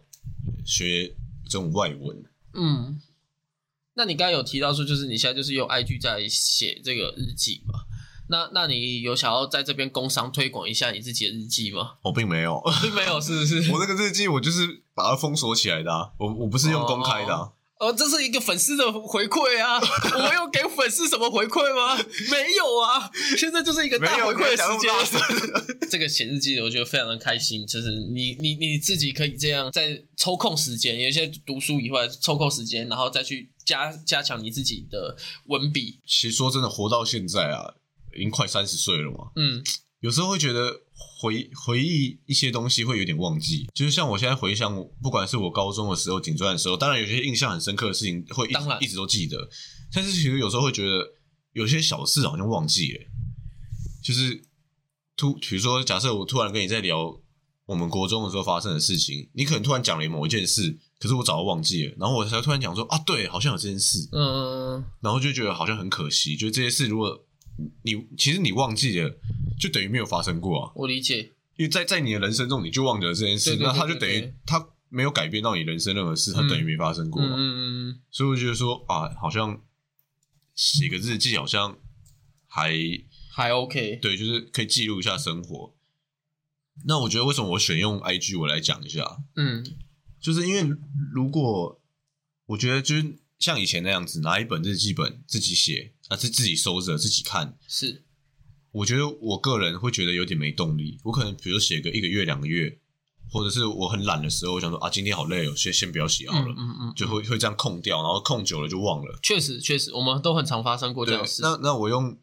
[0.65, 2.23] 学这种外文。
[2.53, 3.01] 嗯，
[3.95, 7.81] 那你刚才有提到说，就是你现在就是用 IG 在写这个日记嘛？
[8.31, 11.97] 那那你有想要在这边工商推广一下你自己的日记吗？
[12.03, 13.69] 我并没有，并没有，是不是？
[13.73, 17.39] 我那个日记我就是把它封锁起来的、啊，我我不是用公开的、啊。
[17.39, 17.53] 哦，
[17.97, 19.79] 这是一个粉丝的回馈啊！
[20.19, 21.95] 我有给粉丝什么回馈吗？
[22.29, 23.09] 没有啊！
[23.37, 24.91] 现在就是一个大回馈的时间。
[25.89, 35.15] 这个写日记的，我觉得非常的开心，就是你你你自己可以这样在抽空时间，有一些读书以外抽空时间，然后再去加加强你自己的
[35.45, 36.01] 文笔。
[36.05, 37.75] 其实说真的，活到现在啊，
[38.15, 39.63] 已经快三十岁了嘛，嗯，
[40.01, 40.81] 有时候会觉得
[41.21, 48.77] 回回忆一些东西会有点忘记，就是像我现在回想，不管是我高中的时候、警专的时候，当然有些印象很深刻的事情会一当然。
[48.81, 49.49] 一直都记得，
[49.93, 51.05] 但是其实有时候会觉得
[51.53, 52.99] 有些小事好像忘记了，
[54.03, 54.41] 就是
[55.17, 57.19] 突比如说，假设我突然跟你在聊
[57.65, 67.25] 我们国中的时候发生的事情，你可能突然讲了某一件事，可是我早就忘记了，然后我才突然讲说啊，对，好像有这件事，嗯，然后就觉得好像很可惜，就这些事如果
[67.83, 69.19] 你其实你忘记了，
[69.59, 70.71] 就等于没有发生过啊。
[70.75, 71.33] 我理解。
[71.55, 77.35] 因为在在你的人生中，你就忘记了这件事，对对对那他就等于对对它没有改变到你人生任何事，它嗯等于没发生过嘛。
[77.35, 79.61] 嗯嗯嗯，所以我觉得说啊，好像
[80.55, 81.77] 写个日记好像
[82.47, 82.73] 还
[83.31, 83.97] 还 OK。
[83.97, 85.75] 对，就是可以记录一下生活。
[86.85, 89.65] 那我觉得为什么我选用 IG 我来讲一下，嗯
[90.21, 90.77] 就是因为
[91.13, 91.81] 如果
[92.45, 98.03] 我觉得就是像以前那样子，拿一本日记本自己写啊，是自己收着自己看，是，
[98.71, 100.99] 我觉得我个人会觉得有点没动力。
[101.03, 102.79] 我可能比如写个一个月、两个月，
[103.31, 109.19] 或者是我很懒的时候，我想说啊，今天好累哦，先先不要写好了，嗯嗯嗯，就会会这样空掉，然后空久了就忘了。
[109.21, 112.17] 确实确实，我们都很常发生过这对样的事，那那我用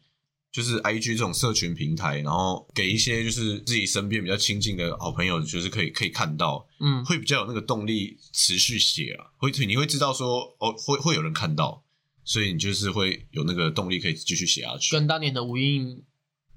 [0.51, 11.83] 就是 I G 这种社群平台，然后给一些就是自己身边比较亲近的好朋友，就是可以可以看到，嗯，会比较有那个动力持续写啊，会你会知道说哦，会会有人看到，
[12.27, 14.91] 所以你就是会有那个动力可以继续写下去。
[14.91, 16.03] 跟当年的无印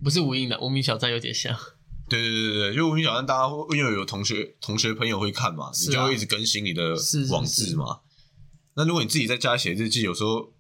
[0.02, 1.56] 不是无印的无名小站有点像。
[2.08, 6.96] 对对对对，就无名小站，大家会因为有同学同学朋友会看嘛，啊你就会一直更新你的
[7.30, 8.00] 网志嘛。
[8.74, 10.52] 那如果你自己在家写日记，有时候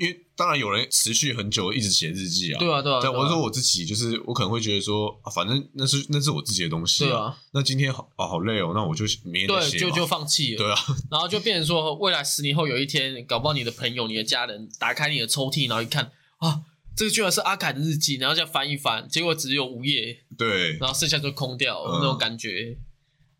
[0.00, 10.58] 因为当然有人持续很久一直写日记啊，对啊对啊，对，对啊我是说我自己，就是我可能会觉得说，啊反正那是那是我自己的东西对啊，那今天好啊好累哦，那我就明天写嘛就就放弃了。
[10.58, 10.78] 对啊，
[11.12, 16.62] 然后就变成说，未来十年后有一天，搞不好你的朋友、你的家人打开你的抽屉，然后一看啊，
[16.96, 21.98] 这个居然是阿凯的日记，然后再翻一翻，结果只有五页，对，然后剩下就空掉、嗯。
[22.00, 22.78] 那种感觉。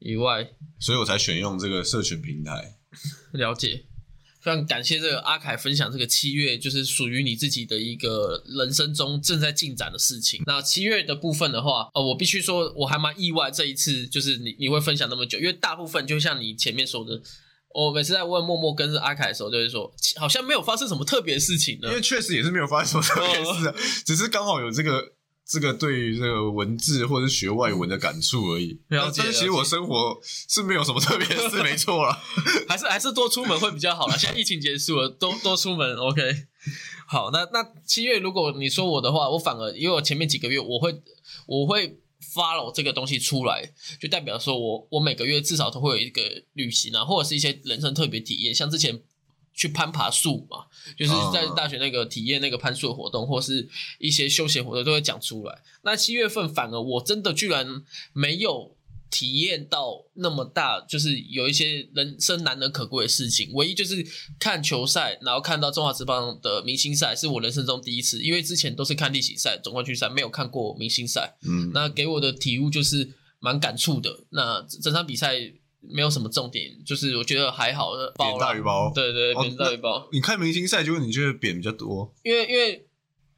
[0.02, 0.48] 以外，
[0.78, 2.78] 所以我才选用这个社群平台。
[3.32, 3.84] 了解，
[4.41, 10.43] 非常感谢这个阿凯分享这个七月就是属于你自己的一个人生中正在进展的事情。
[10.47, 17.20] 那七月的部分的话，呃，我必须说我还蛮意外，这一次就是你你会分享那么久，因为大部分就像你前面说的。
[17.72, 21.95] 我每次在问默默跟阿凯的时候，就会说好像没有发生什么特别的事情呢因。
[21.95, 23.74] 为确实也是没有发生什么特别事啊，
[24.05, 25.12] 只是刚好有这个
[25.51, 28.78] 这个对于这个文字或者是学外文的感触而已。
[28.86, 32.16] 了解但是其实我生活是没有什么特别的事，没错啦。
[32.68, 34.16] 还是还是多出门会比较好啦。
[34.16, 36.22] 现在疫情结束了，多多出门，OK。
[37.09, 41.03] 好，那那七月如果你说我的话，我反而因为我前面几个月我会
[41.48, 41.98] 我会
[42.32, 46.22] follow 这个东西出来，就代表说我我每个月至少都会有一个
[46.53, 49.03] 旅行啊，或者是一些人生特别体验，像之前。
[49.61, 50.64] 去攀爬树嘛，
[50.96, 55.62] 就是在大学那个体验那个攀树的活动，或是一些休闲活动都会讲出来。
[55.82, 57.82] 那七月份反而我真的居然
[58.14, 58.74] 没有
[59.11, 63.50] 体验到那么大，就是有一些人生难能可贵的事情。
[63.52, 64.02] 唯一就是
[64.38, 71.36] 看球赛，然后看到中华职棒的明星赛，是我人生中第一次，因为之前都是看例行赛、总冠军赛，没有看过明星赛。
[71.42, 74.20] 嗯，那给我的体悟就是，蛮感触的。
[74.30, 78.92] 那整场比赛没有什么重点，就是我觉得还好的，扁大鱼包。
[78.94, 80.08] 对对，哦扁大鱼包。
[80.12, 82.86] 你看明星赛，结果你觉得扁比较多因为因为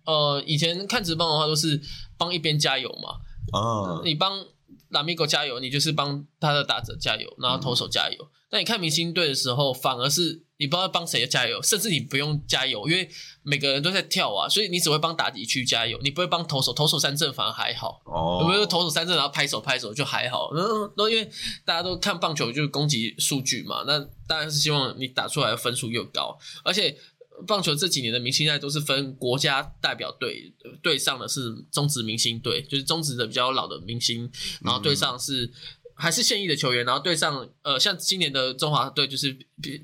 [0.04, 1.80] 呃，以前看直棒的话都是
[2.18, 3.20] 帮一边加油嘛，
[3.58, 4.02] 啊？
[4.04, 4.44] 你帮
[4.88, 8.28] 拉米狗加油，你就是帮他的打者加油，然后投手加油。
[8.50, 13.10] 但你看明星队的时候，反而是你不知道帮谁加油，甚至你不用加油，因为
[13.42, 18.00] 每个人都在跳啊，所以你只会帮打底区加油，你不会帮投手，投手三振反而还好。
[18.04, 20.52] 哦，有没有投手三振，然后拍手拍手就还好？
[20.54, 21.28] 嗯，都因为
[21.64, 23.98] 大家都看棒球就是攻击数据嘛，那
[24.28, 26.96] 当然是希望你打出来的分数又高，而且
[27.44, 35.52] 棒球这几年的明星赛都是分国家代表队，呃对上的是中职明星队，就是中职的比较老的明星，然后对上是。
[35.94, 39.36] 还是现役的球员，然后对上呃，像今年的中华队就是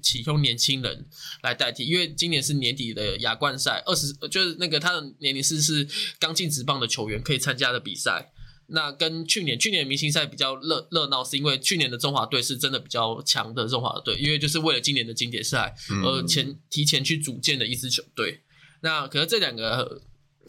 [0.03, 1.07] 启用年轻人
[1.43, 5.87] 来代替，因为今年是年底的亚冠赛，二十就是那个他的年龄是是
[6.19, 8.33] 刚进职棒的球员可以参加的比赛。
[8.71, 18.43] 那跟去年去年明星赛比较热热闹，是因为去年的中华队是真的比较强的中华队，因为就是为了今年的经典赛而前提前去组建的一支球队。
[18.83, 20.03] 那可是这两个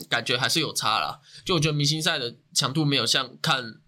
[0.09, 3.79] 感觉还是有差啦，就我觉得明星赛的强度没有像看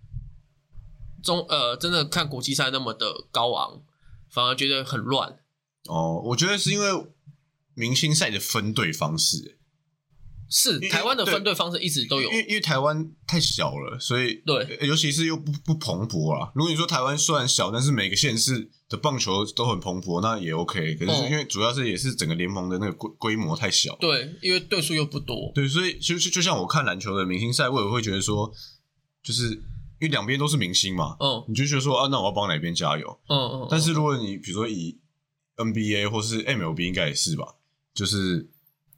[1.23, 3.81] 中呃真的看国际赛那么的高昂，
[4.29, 5.39] 反而觉得很乱。
[5.87, 6.87] 哦，我觉得是因为
[7.73, 9.57] 明星赛的分队方式，
[10.49, 16.51] 是台湾的分队方式一直都有因，为因为台湾太小了，所以对呃尤其是又不不蓬勃啊。
[16.53, 20.95] 如果你说台湾虽然小，但是每个县市的棒球都很蓬勃，那也 OK。
[20.95, 28.51] 可是哦因为主要是也是整个联盟的那个规规模太小，对，因为队数又不多，对，所以就就就像我看篮球的明星赛，我也会觉得说，
[29.23, 29.63] 就是
[30.01, 33.19] 因为两边都是明星嘛，嗯你就觉得说啊，那我要帮哪边加油？
[33.29, 34.97] 嗯嗯，但是如果你比如说以
[35.57, 37.45] NBA 或是 MLB 应该也是吧，
[37.93, 38.49] 就是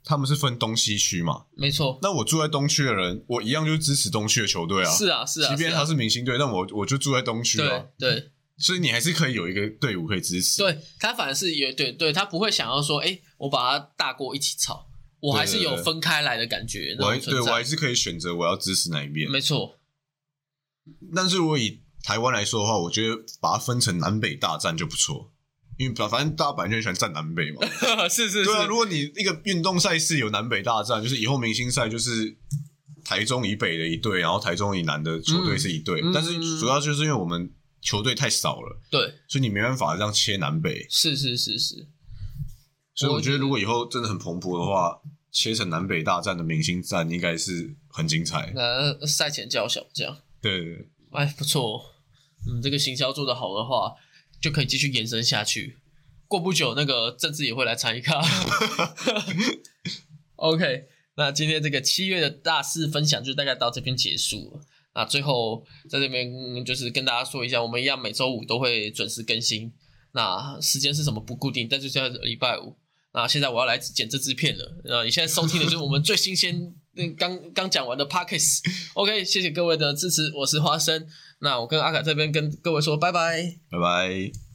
[0.06, 1.44] 他们是分东西区嘛。
[1.56, 4.90] 没错，那我住在东区的人，我一样就支持东区的球队啊。
[4.92, 8.30] 是啊是啊，啊即便他是明星队，但我我就住在东区啊对。
[8.56, 10.62] 所以你还是可以有一个队伍可以支持。
[10.62, 14.86] 对，他反而是有对对，他不会想要说，哎，我把他大锅一起炒，
[15.20, 19.30] 我还是有分开来的感觉，我还对我还是可以选择我要支持哪一边。
[19.30, 19.76] 没错，
[21.16, 25.32] 但是如果以台湾来说的话，我觉得把它分成南北大战就不错，
[25.78, 27.62] 因为反正大家本来就很喜欢站南北嘛。
[28.10, 32.38] 是是对啊，如果你一个运动赛事有南北大战，就是以后明星赛就是
[33.06, 37.50] 台中以北的一队，然后台中以南的球队是一队，嗯但是主要就是因为我们
[37.82, 40.86] 球队太少了，对，所以你没办法这样切南北。
[40.90, 41.88] 是是是是，
[42.96, 45.00] 所以我觉得如果以后真的很蓬勃的话，
[45.32, 48.52] 切成南北大战的明星战应该是很精彩。
[48.56, 51.96] 那赛前叫小将，对，哎，不错，
[52.46, 53.96] 嗯，这个行销做得好的话，
[54.42, 55.78] 就可以继续延伸下去。
[56.28, 58.22] 过不久，那个政治也会来参与卡。
[60.36, 64.62] OK，那今天这个七月的大事分享就大概到这边结束了。
[64.96, 69.72] 那最后在这边就是跟大家说一下，我们一样每周五都会准时更新。
[70.12, 72.76] 那时间是什么不固定，但就是在礼拜五。
[73.14, 74.82] 那现在我要来剪这支片了。
[74.84, 78.60] 那你现在收听的就是我们最新鲜、那刚刚讲完的 Pockets。
[78.94, 81.08] OK，谢谢各位的支持，我是花生。
[81.40, 83.58] 那我跟阿凯这边跟各位说拜拜。
[83.70, 84.43] 拜拜。